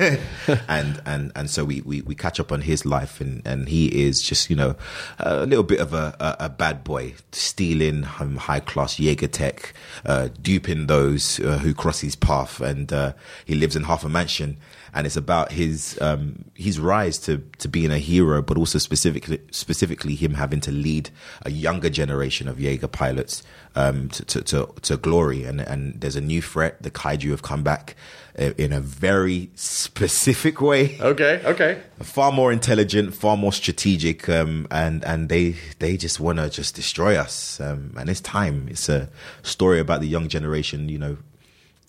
[0.68, 4.04] and and and so we, we, we catch up on his life, and, and he
[4.04, 4.76] is just you know
[5.18, 9.74] a little bit of a, a, a bad boy, stealing um, high class Jaeger tech,
[10.06, 14.08] uh, duping those uh, who cross his path, and uh, he lives in half a
[14.08, 14.58] mansion.
[14.92, 19.40] And it's about his um, his rise to, to being a hero, but also specifically
[19.50, 21.10] specifically him having to lead
[21.42, 23.42] a younger generation of Jaeger pilots
[23.76, 25.44] um, to, to, to, to glory.
[25.44, 26.82] And, and there's a new threat.
[26.82, 27.94] The kaiju have come back
[28.38, 31.40] uh, in a very specific way Okay.
[31.44, 31.80] Okay.
[32.00, 36.74] far more intelligent, far more strategic, um, and and they they just want to just
[36.74, 37.60] destroy us.
[37.60, 38.68] Um, and it's time.
[38.70, 39.08] It's a
[39.42, 41.16] story about the young generation, you know,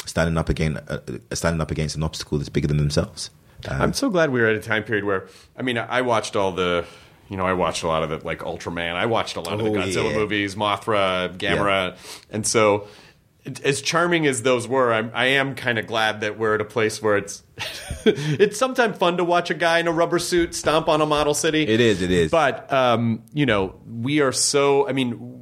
[0.06, 1.00] standing up against uh,
[1.32, 3.30] uh, standing up against an obstacle that's bigger than themselves.
[3.68, 5.28] Um, I'm so glad we were at a time period where
[5.58, 6.86] I mean I watched all the
[7.30, 9.60] you know I watched a lot of the like Ultraman I watched a lot of
[9.60, 10.18] the Oh, Godzilla yeah.
[10.18, 11.96] movies Mothra Gamera
[12.32, 12.88] and so
[13.64, 16.66] as charming as those were I'm, I am kind of glad that we're at a
[16.66, 17.42] place where it's
[18.06, 21.34] it's sometimes fun to watch a guy in a rubber suit stomp on a model
[21.34, 22.30] city It is, it is.
[22.32, 25.41] but um, you know we are so I mean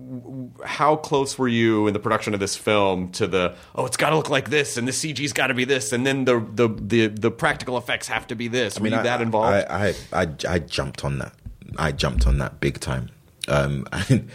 [0.66, 4.10] how close were you in the production of this film to the oh it's got
[4.10, 6.68] to look like this and the CG's got to be this and then the, the
[6.68, 10.28] the the practical effects have to be this were you that involved I, I, I,
[10.48, 11.34] I jumped on that.
[11.78, 13.10] I jumped on that big time.
[13.48, 14.30] Um, and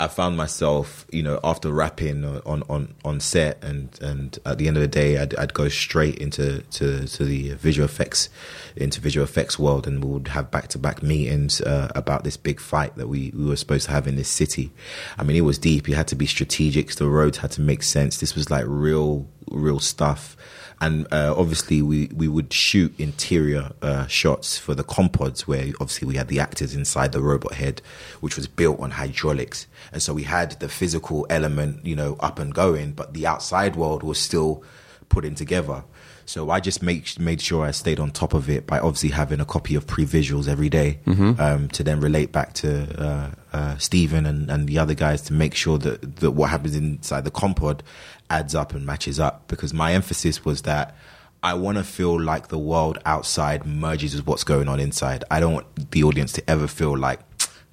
[0.00, 4.66] I found myself, you know, after wrapping on, on, on set and, and at the
[4.66, 8.30] end of the day, I'd, I'd go straight into to, to the visual effects,
[8.76, 12.38] into visual effects world and we would have back to back meetings uh, about this
[12.38, 14.72] big fight that we, we were supposed to have in this city.
[15.18, 15.86] I mean, it was deep.
[15.86, 16.90] You had to be strategic.
[16.92, 18.20] The roads had to make sense.
[18.20, 20.36] This was like real, real stuff.
[20.82, 26.08] And uh, obviously we, we would shoot interior uh, shots for the Conn-Pods where obviously
[26.08, 27.82] we had the actors inside the robot head
[28.20, 29.66] which was built on hydraulics.
[29.92, 33.76] And so we had the physical element you know up and going but the outside
[33.76, 34.64] world was still
[35.10, 35.84] putting together.
[36.24, 39.40] So I just make, made sure I stayed on top of it by obviously having
[39.40, 41.00] a copy of pre-visuals every day,
[41.40, 45.32] um, to then relate back to uh, uh, Steven and, and the other guys to
[45.32, 47.82] make sure that, that what happens inside the Conn-Pod
[48.30, 49.48] adds up and matches up.
[49.48, 50.96] Because my emphasis was that
[51.42, 55.24] I want to feel like the world outside merges with what's going on inside.
[55.30, 57.20] I don't want the audience to ever feel like,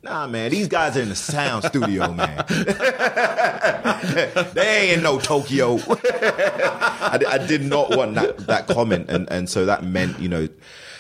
[0.03, 2.45] nah, man, these guys are in the sound studio, man.
[4.53, 5.79] they ain't in no Tokyo.
[5.89, 9.09] I, I did not want that, that comment.
[9.09, 10.47] And, and so that meant, you know,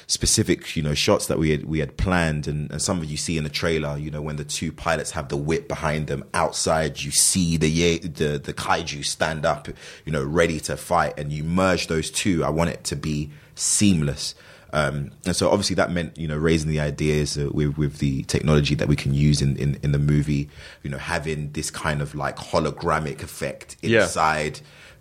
[0.07, 2.47] specific, you know, shots that we had, we had planned.
[2.47, 5.11] And, and some of you see in the trailer, you know, when the two pilots
[5.11, 9.67] have the whip behind them outside, you see the, the, the kaiju stand up,
[10.05, 12.43] you know, ready to fight and you merge those two.
[12.43, 14.33] I want it to be seamless.
[14.73, 18.23] Um, and so obviously that meant, you know, raising the ideas uh, with, with the
[18.23, 20.49] technology that we can use in, in, in the movie,
[20.83, 24.55] you know, having this kind of like hologramic effect Yeah.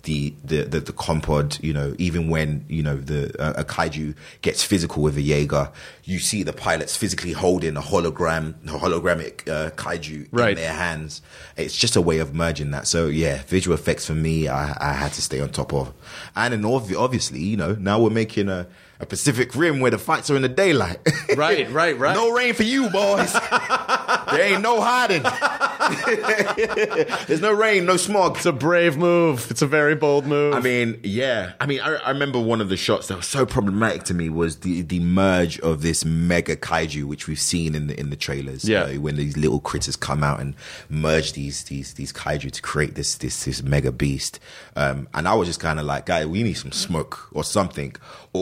[0.07, 4.15] The, the, the, the Conn-Pod, you know, even when, you know, the, uh, a kaiju
[4.41, 5.73] gets physical with a Jaeger,
[6.05, 10.51] you see the pilots physically holding a hologram, a hologramic, uh, kaiju Right.
[10.51, 11.23] in their hands.
[11.57, 12.87] It's just a way of merging that.
[12.87, 15.93] So yeah, visual effects for me, I, I had to stay on top of.
[16.37, 18.69] And then obvi- obviously, you know, now we're making a,
[19.01, 20.99] a Pacific Rim where the fights are in the daylight.
[21.37, 22.15] Right, right, right.
[22.15, 23.33] no rain for you, boys.
[24.31, 25.23] there ain't no hiding.
[27.27, 28.37] There's no rain, no smog.
[28.37, 29.51] It's a brave move.
[29.51, 30.55] It's a very bold move.
[30.55, 31.53] I mean, yeah.
[31.61, 34.31] I mean, I, I remember one of the shots that was so problematic to me
[34.31, 38.17] was the the merge of this mega kaiju, which we've seen in the in the
[38.17, 38.67] trailers.
[38.67, 38.87] Yeah.
[38.87, 40.55] you know, when these little critters come out and
[40.89, 44.41] merge these these these kaiju to create this this this mega beast.
[44.75, 47.95] Um, and I was just kind of like, guy, we need some smoke or something.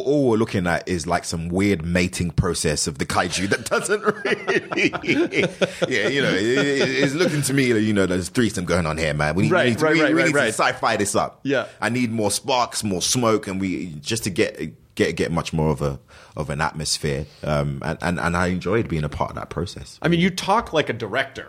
[0.03, 4.03] All we're looking at is like some weird mating process of the kaiju that doesn't
[4.03, 5.41] really.
[5.89, 8.87] yeah, you know, it, it- it's looking to me, like you know, there's threesome going
[8.87, 9.35] on here, man.
[9.35, 10.47] We need, Right, we need to, right, we, right, we need right.
[10.47, 11.41] to sci-fi this up.
[11.43, 11.67] Yeah.
[11.81, 15.71] I need more sparks, more smoke, and we just to get get get much more
[15.71, 15.99] of a
[16.37, 17.27] of an atmosphere.
[17.43, 19.99] Um, and, and and I enjoyed being a part of that process.
[20.03, 21.49] I mean, you talk like a director.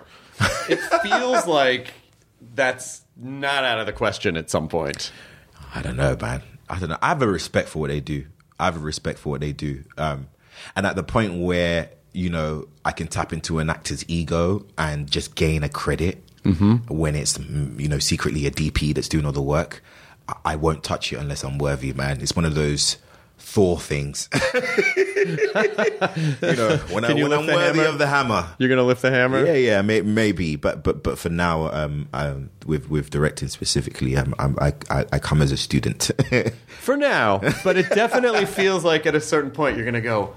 [0.69, 1.93] It feels like
[2.53, 5.11] that's not out of the question at some point.
[5.73, 6.41] I don't know, man.
[6.69, 6.97] I don't know.
[7.01, 8.25] I have a respect for what they do.
[8.59, 9.83] I have a respect for what they do.
[9.97, 10.27] Um,
[10.75, 15.09] and at the point where you know I can tap into an actor's ego and
[15.09, 16.21] just gain a credit
[16.89, 19.83] when it's you know secretly a DP that's doing all the work,
[20.45, 22.21] I won't touch it unless I'm worthy, man.
[22.21, 22.97] It's one of those.
[23.47, 24.55] Thor things, you
[26.55, 26.77] know.
[26.89, 27.83] When, I, Can when I'm worthy hammer?
[27.85, 29.45] of the hammer, You're gonna lift the hammer.
[29.45, 34.17] yeah, yeah, may, maybe, but but but for now, um, um, with with directing specifically,
[34.17, 36.09] I'm, I'm, I I I come as a student.
[36.79, 40.33] For now, but it definitely feels like at a certain point you're gonna go.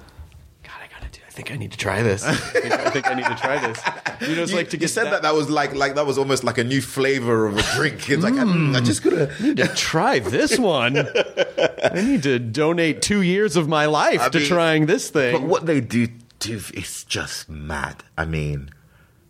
[0.63, 1.21] God, I gotta do.
[1.27, 2.25] I think I need to try this.
[2.25, 3.81] I think I, think I need to try this.
[4.29, 5.23] You know, it's you, like to you get said that.
[5.23, 8.11] that was like like that was almost like a new flavor of a drink.
[8.11, 9.31] It's like mm, I just gotta.
[9.41, 10.97] need to try this one.
[10.99, 15.33] I need to donate two years of my life I to mean, trying this thing.
[15.33, 16.09] But what they do
[16.41, 18.03] do is just mad.
[18.17, 18.71] I mean,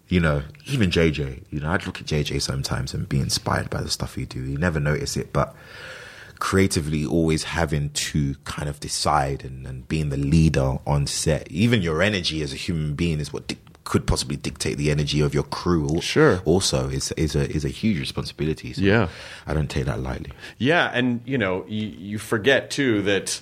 [0.09, 1.45] you know, even JJ.
[1.51, 4.41] You know, I'd look at JJ sometimes and be inspired by the stuff he do.
[4.41, 5.55] You never notice it, but
[6.39, 11.51] creatively always having to kind of decide and, and being the leader on set.
[11.51, 15.21] Even your energy as a human being is what dic- could possibly dictate the energy
[15.21, 15.89] of your crew.
[15.89, 16.41] al- Sure.
[16.45, 18.73] Also, is is a is a huge responsibility.
[18.75, 19.09] So Yeah.
[19.47, 20.33] I don't take that lightly.
[20.59, 23.41] Yeah, and you know, you, you forget too that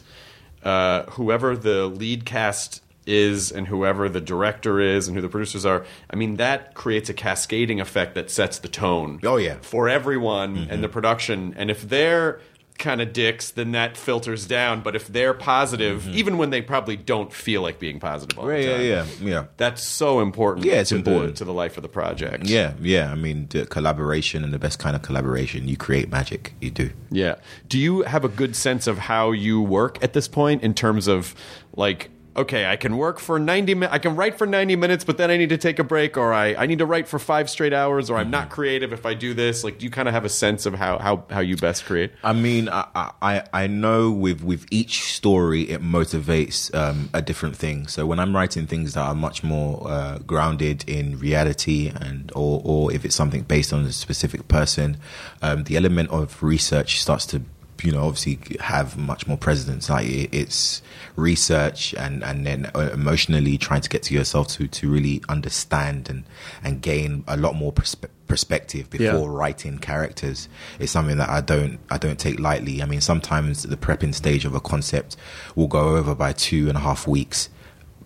[0.63, 5.65] uh, whoever the lead cast is and whoever the director is and who the producers
[5.65, 9.21] are, I mean, that creates a cascading effect that sets the tone.
[9.23, 9.57] Oh, yeah.
[9.63, 11.55] for everyone and the production.
[11.57, 12.41] And if they're
[12.79, 14.83] kind of dicks, then that filters down.
[14.83, 16.15] But if they're positive, mm-hmm.
[16.15, 18.87] even when they probably don't feel like being positive all the Yeah, time, yeah,
[19.21, 19.45] yeah, yeah.
[19.57, 20.67] that's so important.
[20.67, 21.35] Yeah, it's to important.
[21.35, 22.45] the, to the life of the project.
[22.47, 23.11] Yeah, yeah.
[23.11, 26.55] I mean, the collaboration and the best kind of collaboration, you create magic.
[26.61, 26.91] You do.
[27.11, 27.37] Yeah.
[27.69, 31.07] Do you have a good sense of how you work at this point in terms
[31.07, 31.35] of
[31.77, 35.19] like okay, I can work for 90 minutes, I can write for 90 minutes, but
[35.19, 37.51] then I need to take a break or I, I need to write for 5
[37.51, 39.65] straight hours or I'm not creative if I do this.
[39.65, 42.13] Like do you kind of have a sense of how how how you best create?
[42.23, 47.57] I mean, I I, I know with with each story it motivates um, a different
[47.57, 47.87] thing.
[47.87, 52.61] So when I'm writing things that are much more uh, grounded in reality, and or
[52.65, 54.99] or if it's something based on a specific person,
[55.43, 57.43] um, the element of research starts to
[57.83, 59.89] you know obviously have much more presence.
[59.91, 60.83] Like it, it's
[61.17, 66.09] research and and then uh, emotionally trying to get to yourself to to really understand
[66.09, 66.25] and
[66.63, 69.39] and gain a lot more perspe- perspective before Yeah.
[69.39, 70.49] writing characters
[70.79, 72.83] is something that I don't I don't take lightly.
[72.83, 75.17] I mean, sometimes the prepping stage of a concept
[75.55, 77.49] will go over by two and a half weeks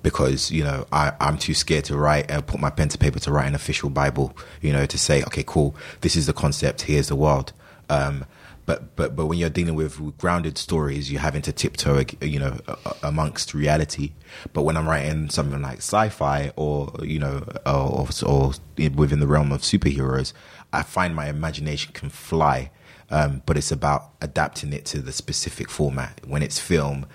[0.03, 3.19] because you know I, I'm too scared to write and put my pen to paper
[3.21, 4.37] to write an official Bible.
[4.63, 6.83] You know, to say, okay, cool, this is the concept.
[6.83, 7.53] Here's the world.
[7.89, 8.25] Um,
[8.71, 12.57] but but but when you're dealing with grounded stories, you're having to tiptoe, you know,
[13.03, 14.13] amongst reality.
[14.53, 18.53] But when I'm writing something like sci-fi or you know, or, or
[18.95, 20.33] within the realm of superheroes,
[20.73, 22.71] I find my imagination can fly.
[23.13, 26.21] Um, but it's about adapting it to the specific format.
[26.25, 27.07] When it's film,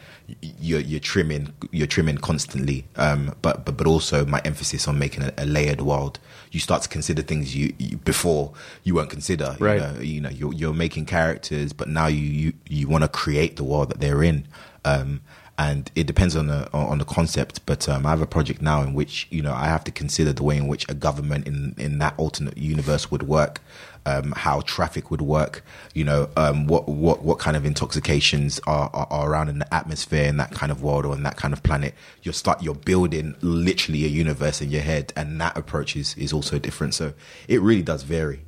[0.41, 2.85] you're, you're trimming, you're trimming constantly.
[2.97, 6.19] Um, but, but but also my emphasis on making a, a layered world.
[6.55, 8.53] You start to consider things you, you before
[8.83, 9.55] you won't consider.
[9.59, 9.75] Right.
[9.75, 13.09] You know, you know you're, you're making characters, but now you you, you want to
[13.09, 14.47] create the world that they're in.
[14.85, 15.21] Um,
[15.57, 17.65] and it depends on the on the concept.
[17.65, 20.33] But um, I have a project now in which you know I have to consider
[20.33, 23.61] the way in which a government in in that alternate universe would work,
[24.05, 28.89] um, how traffic would work, you know, um, what what what kind of intoxications are,
[28.93, 31.53] are, are around in the atmosphere in that kind of world or in that kind
[31.53, 31.93] of planet.
[32.23, 36.33] You start you're building literally a universe in your head, and that approach is is
[36.33, 36.93] also different.
[36.93, 37.13] So
[37.47, 38.41] it really does vary.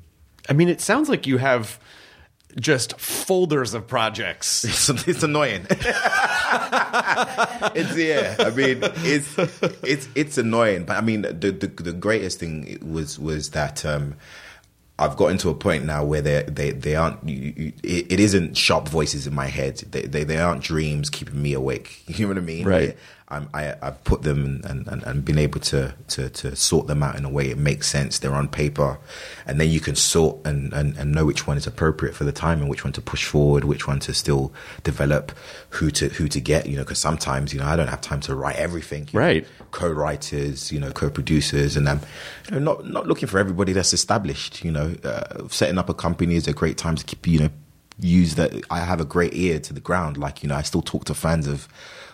[0.49, 1.80] I mean, it sounds like you have
[2.60, 4.66] just folders of projects.
[4.68, 5.66] It's, it's annoying.
[5.70, 5.88] it's
[7.97, 8.36] yeah.
[8.39, 9.38] I mean, it's
[9.84, 10.86] it's it's annoying.
[10.86, 13.86] But I mean, the the, the greatest thing was was that.
[13.86, 14.16] Um,
[15.00, 17.28] I've gotten to a point now where they they they aren't.
[17.28, 19.78] You, you, it, it isn't sharp voices in my head.
[19.91, 22.04] They, they they aren't dreams keeping me awake.
[22.18, 22.66] You know what I mean?
[22.66, 22.98] Right.
[23.30, 27.03] I'm, I I've put them and, and, and been able to, to to sort them
[27.03, 28.19] out in a way it makes sense.
[28.19, 28.99] They're on paper,
[29.45, 32.32] and then you can sort and, and, and know which one is appropriate for the
[32.32, 34.53] time and which one to push forward, which one to still
[34.84, 35.34] develop,
[35.71, 36.67] who to who to get.
[36.67, 39.09] You know, because sometimes you know I don't have time to write everything.
[39.11, 39.25] you know.
[39.25, 39.47] Right.
[39.71, 41.99] co-writers, you know, co-producers, and I'm
[42.45, 44.63] you know, not not looking for everybody that's established.
[44.63, 47.49] You know, uh, setting up a company is a great time to keep you know
[47.99, 48.53] use that.
[48.69, 50.17] I have a great ear to the ground.
[50.17, 51.67] Like you know, I still talk to fans of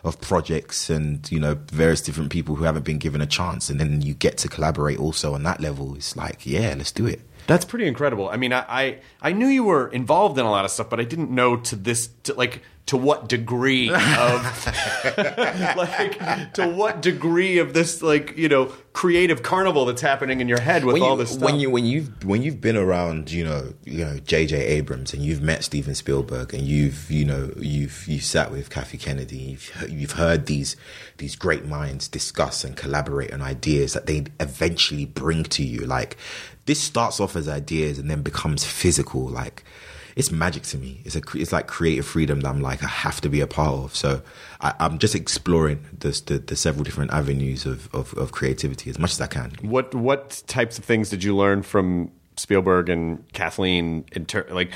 [0.03, 3.79] of projects and you know various different people who haven't been given a chance, and
[3.79, 5.95] then you get to collaborate also on that level.
[5.95, 7.21] It's like, yeah, let's do it.
[7.47, 8.29] That's pretty incredible.
[8.29, 10.99] I mean, I, I I knew you were involved in a lot of stuff, but
[10.99, 13.97] I didn't know to this to like to what degree of
[15.77, 20.61] like to what degree of this like you know creative carnival that's happening in your
[20.61, 21.43] head with when all this stuff.
[21.43, 24.55] When you when you've when you've been around, you know, you know J.J.
[24.55, 28.97] Abrams, and you've met Steven Spielberg, and you've you know you've you've sat with Kathy
[28.97, 30.75] Kennedy, you've you've heard these
[31.17, 35.81] these great minds discuss and collaborate on ideas that they eventually bring to you.
[35.81, 36.17] Like
[36.65, 39.27] this starts off as ideas and then becomes physical.
[39.27, 39.63] Like
[40.15, 41.01] it's magic to me.
[41.05, 43.73] It's a it's like creative freedom that I'm like I have to be a part
[43.73, 43.95] of.
[43.95, 44.21] So
[44.61, 48.99] I, I'm just exploring this, the the several different avenues of, of of creativity as
[48.99, 49.51] much as I can.
[49.61, 54.03] what what types of things did you learn from Spielberg and Kathleen?
[54.27, 54.71] Ter- like,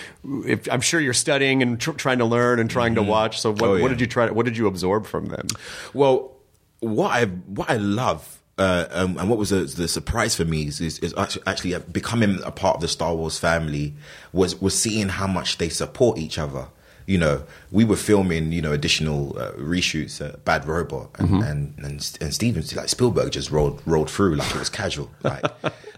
[0.45, 3.09] if, I'm sure you're studying and tr- trying to learn and trying to mm-hmm.
[3.09, 3.41] watch.
[3.41, 4.29] So, what, Oh, what did you try?
[4.29, 5.47] What did you absorb from them?
[5.93, 6.35] Well,
[6.79, 10.66] what I what I love uh, um, and what was the, the surprise for me
[10.68, 13.93] is, is, is actually, actually becoming a part of the Star Wars family
[14.34, 16.68] was was seeing how much they support each other.
[17.05, 21.74] You know, we were filming, you know, additional uh, reshoots at Bad Robot, and, and
[21.78, 25.45] and and Steven like Spielberg just rolled rolled through like it was casual, like,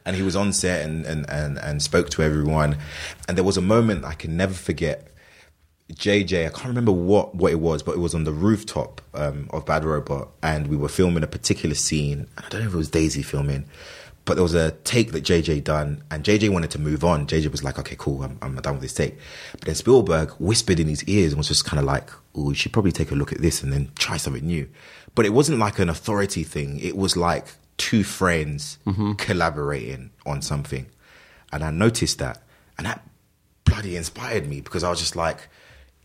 [0.05, 2.77] and he was on set and and and and spoke to everyone,
[3.27, 5.07] and there was a moment I can never forget.
[5.93, 9.49] JJ, I can't remember what, what it was, but it was on the rooftop um,
[9.51, 12.27] of Bad Robot, and we were filming a particular scene.
[12.37, 13.65] I don't know if it was Daisy filming,
[14.25, 17.25] but there was a take that JJ done, and JJ wanted to move on.
[17.25, 19.17] JJ was like, "Okay, cool, I'm, I'm done with this take."
[19.53, 22.55] But then Spielberg whispered in his ears and was just kind of like, "Oh, you
[22.55, 24.69] should probably take a look at this and then try something new."
[25.15, 26.79] But it wasn't like an authority thing.
[26.79, 28.77] It was like two friends
[29.17, 30.85] collaborating on something,
[31.51, 32.43] and I noticed that,
[32.77, 33.03] and that
[33.63, 35.49] bloody inspired me because I was just like,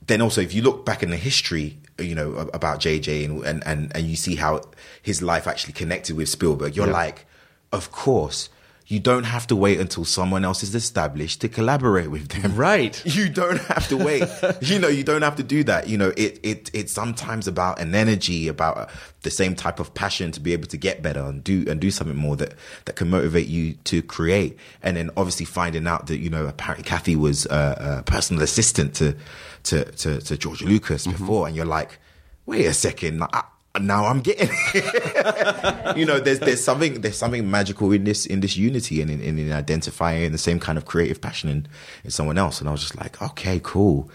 [0.06, 3.66] then also if you look back in the history, you know, about JJ and and
[3.66, 4.62] and, and you see how
[5.02, 7.26] his life actually connected with Spielberg, you're like,
[7.72, 8.48] of course.
[8.86, 12.54] You don't have to wait until someone else is established to collaborate with them.
[12.64, 13.02] Right.
[13.14, 14.28] You don't have to wait.
[14.60, 15.88] you know, you don't have to do that.
[15.88, 18.86] You know, it it it's sometimes about an energy, about uh,
[19.22, 21.90] the same type of passion to be able to get better and do and do
[21.90, 22.52] something more that
[22.84, 24.58] that can motivate you to create.
[24.82, 28.94] And then obviously finding out that you know apparently Kathy was a, a personal assistant
[28.96, 29.16] to
[29.64, 31.98] to to, to George Lucas before, and you're like,
[32.46, 33.22] wait a second.
[33.22, 33.44] I,
[33.80, 35.96] now I'm getting it.
[35.96, 39.20] you know, there's there's something there's something magical in this in this unity and in,
[39.20, 41.66] in, in identifying the same kind of creative passion in,
[42.04, 42.60] in someone else.
[42.60, 44.10] And I was just like, okay, cool.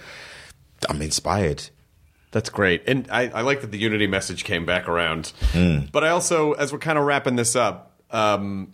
[0.88, 1.70] I'm inspired.
[2.32, 5.34] That's great, and I, I like that the unity message came back around.
[5.92, 8.74] But I also, as we're kind of wrapping this up, um,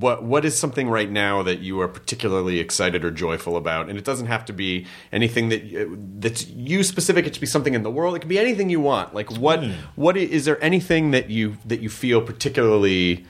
[0.00, 3.88] what what is something right now that you are particularly excited or joyful about?
[3.88, 7.26] And it doesn't have to be anything that you- that's you specific.
[7.26, 8.16] It should be something in the world.
[8.16, 9.14] It could be anything you want.
[9.14, 9.62] Like what
[9.94, 13.24] what i- is there anything that you that you feel particularly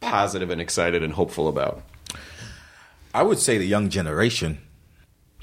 [0.00, 1.82] positive and excited and hopeful about?
[3.14, 4.58] I would say the young generation.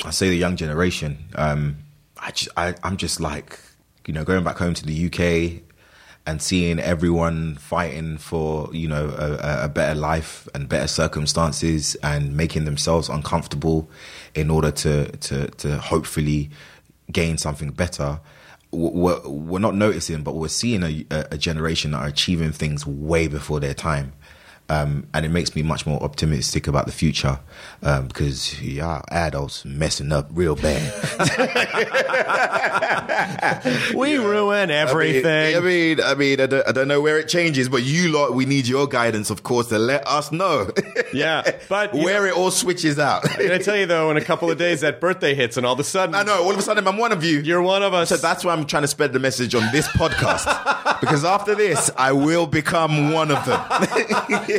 [0.06, 1.26] I say the young generation.
[1.36, 1.78] Um,
[2.18, 3.60] I, just, I I'm just like
[4.08, 5.62] you know going back home to the UK
[6.26, 12.36] and seeing everyone fighting for you know a, a better life and better circumstances and
[12.36, 13.90] making themselves uncomfortable
[14.34, 16.50] in order to to to hopefully
[17.12, 18.20] gain something better.
[18.72, 23.28] We're, we're not noticing, but we're seeing a, a generation that are achieving things way
[23.28, 24.14] before their time.
[24.70, 27.40] Um, and it makes me much more optimistic about the future
[27.84, 30.94] um, because yeah, adults messing up real bad.
[33.96, 35.56] We ruin everything.
[35.56, 37.84] I mean, I mean, I, mean I, don't, I don't know where it changes, but
[37.84, 40.70] you lot, we need your guidance, of course, to let us know.
[41.14, 43.30] Yeah, but where know- it all switches out.
[43.30, 45.74] I'm gonna tell you though, in a couple of days, that birthday hits, and all
[45.74, 46.44] of a sudden, I know.
[46.44, 47.40] All of a sudden, I'm one of you.
[47.40, 48.10] you're one of us.
[48.10, 50.46] So that's why I'm trying to spread the message on this podcast.
[51.02, 53.60] because after this, I will become one of them.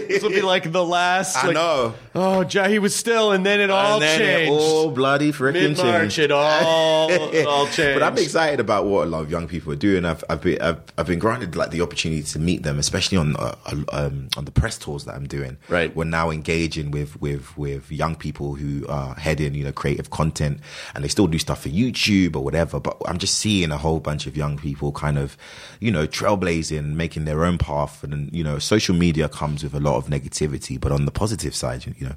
[0.00, 1.36] This will be like the last.
[1.36, 1.94] I like, know.
[2.14, 4.52] Oh, Ja- he was still, and then it all then changed.
[4.52, 6.18] it all bloody freaking March, changed.
[6.20, 7.94] it all it all changed.
[7.98, 10.04] But I'm excited about what a lot of young people are doing.
[10.04, 13.36] I've I've been I've, I've been granted like the opportunity to meet them, especially on
[13.36, 13.54] uh,
[13.92, 15.56] um, on the press tours that I'm doing.
[15.68, 15.94] Right.
[15.94, 20.60] we're now engaging with with with young people who are heading you know creative content,
[20.94, 22.80] and they still do stuff for YouTube or whatever.
[22.80, 25.36] But I'm just seeing a whole bunch of young people kind of
[25.80, 29.80] you know trailblazing, making their own path, and you know social media comes with a
[29.84, 32.16] lot of negativity, but on the positive side, you know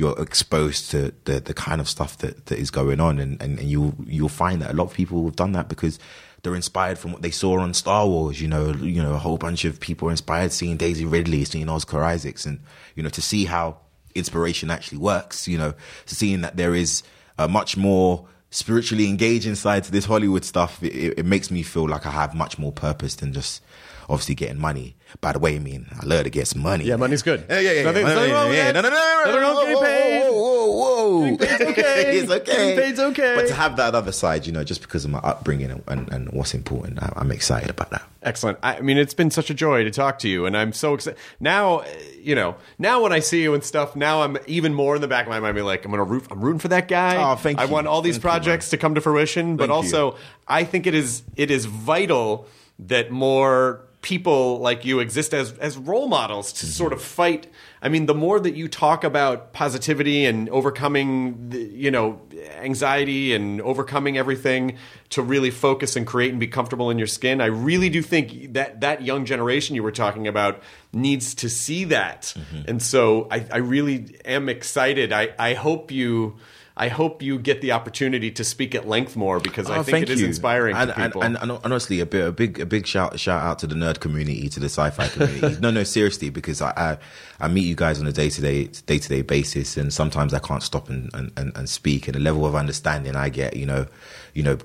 [0.00, 3.58] you're exposed to the the kind of stuff that, that is going on, and, and,
[3.58, 5.98] and you'll you'll find that a lot of people have done that because
[6.42, 8.40] they're inspired from what they saw on Star Wars.
[8.40, 11.68] You know, you know, a whole bunch of people are inspired seeing Daisy Ridley, seeing
[11.68, 12.60] Oscar Isaacs, and
[12.94, 13.76] you know, to see how
[14.14, 15.46] inspiration actually works.
[15.46, 15.74] You know,
[16.06, 17.02] seeing that there is
[17.38, 20.82] a much more spiritually engaging side to this Hollywood stuff.
[20.82, 23.62] It, it makes me feel like I have much more purpose than just
[24.10, 24.96] obviously getting money.
[25.20, 26.84] By the way, I mean I love to get some money.
[26.84, 27.46] yeah, money's good.
[27.48, 27.82] Yeah, yeah, yeah.
[27.84, 28.14] Nothing, yeah.
[28.14, 28.82] nothing wrong with yeah, that.
[28.82, 30.22] No, no, no, no, Nothing wrong getting paid.
[30.22, 31.36] Whoa, whoa, whoa.
[31.36, 32.18] Getting paid's okay.
[32.18, 32.44] it's okay.
[32.44, 33.34] Getting paid's okay.
[33.36, 36.12] But to have that other side, you know, just because of my upbringing and, and,
[36.12, 38.02] and what's important, I, I'm excited about that.
[38.22, 38.58] Excellent.
[38.62, 40.94] I I mean, it's been such a joy to talk to you, and I'm so
[40.94, 41.18] excited.
[41.38, 41.86] Now, uh,
[42.18, 45.08] you know, now when I see you and stuff, now I'm even more in the
[45.08, 46.26] back of my mind, be like, I'm gonna root.
[46.30, 47.16] I'm rooting for that guy.
[47.22, 47.70] Oh, thank I you.
[47.70, 50.16] want all these Thank you, projects to come to fruition, but Thank also,
[50.48, 52.46] I think it is it is vital
[52.78, 56.72] that more people like you exist as as role models to mm-hmm.
[56.72, 57.46] sort of fight.
[57.82, 62.20] I mean, the more that you talk about positivity and overcoming, the, you know,
[62.58, 64.76] anxiety and overcoming everything
[65.10, 68.54] to really focus and create and be comfortable in your skin, I really do think
[68.54, 72.34] that that young generation you were talking about needs to see that.
[72.36, 72.62] Mm-hmm.
[72.68, 75.12] And so I, I really am excited.
[75.12, 76.38] I, I hope you.
[76.80, 79.96] I hope you get the opportunity to speak at length more because I Oh, think
[79.96, 80.26] thank it is you.
[80.28, 81.22] inspiring and, to people.
[81.22, 83.74] And, and, and honestly, a, bit, a big, a big shout, shout out to the
[83.74, 85.60] nerd community, to the sci-fi community.
[85.60, 86.98] no, no, seriously, because I, I,
[87.44, 90.32] I meet you guys on a day to day, day to day basis, and sometimes
[90.32, 92.08] I can't stop and, and, and, and speak.
[92.08, 93.86] And the level of understanding I get, you know,
[94.34, 94.58] you know,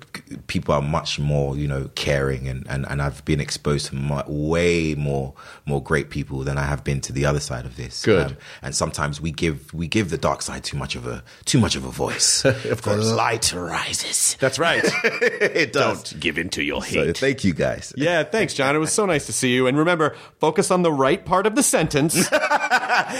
[0.47, 4.21] people are much more, you know, caring, and, and, and I've been exposed to mu
[4.27, 5.33] way more,
[5.65, 8.07] more great people than I have been to the other side of this.
[8.07, 8.37] Um, Good.
[8.61, 11.75] and sometimes we give, we give the dark side too much of a, too much
[11.75, 12.43] of a voice.
[12.45, 13.07] of course.
[13.07, 14.37] the light rises.
[14.39, 14.83] That's right.
[15.03, 16.03] it does.
[16.11, 17.17] Don't give in to your So hate.
[17.17, 17.93] thank you guys.
[17.97, 18.75] yeah, thanks, John.
[18.75, 19.67] It was so nice to see you.
[19.67, 22.29] And remember, focus on the right part of the sentence.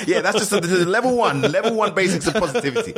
[0.08, 2.94] Yeah, that's just the, the level one, level one basics of positivity.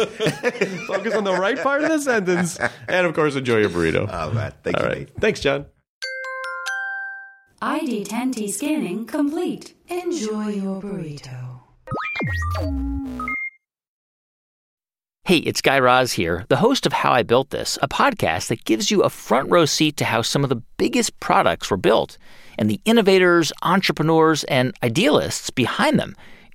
[0.86, 2.60] focus on the right part of the sentence.
[2.88, 4.10] And of course, enjoy your burrito.
[4.12, 4.98] Oh man, thank All you, right.
[5.00, 5.10] mate.
[5.20, 5.66] Thanks, John.
[7.62, 9.74] ID10T scanning complete.
[9.88, 11.62] Enjoy your burrito.
[15.26, 18.64] Hey, it's Guy Raz here, the host of How I Built This, a podcast that
[18.64, 22.18] gives you a front row seat to how some of the biggest products were built
[22.58, 26.16] and the innovators, entrepreneurs, and idealists behind them.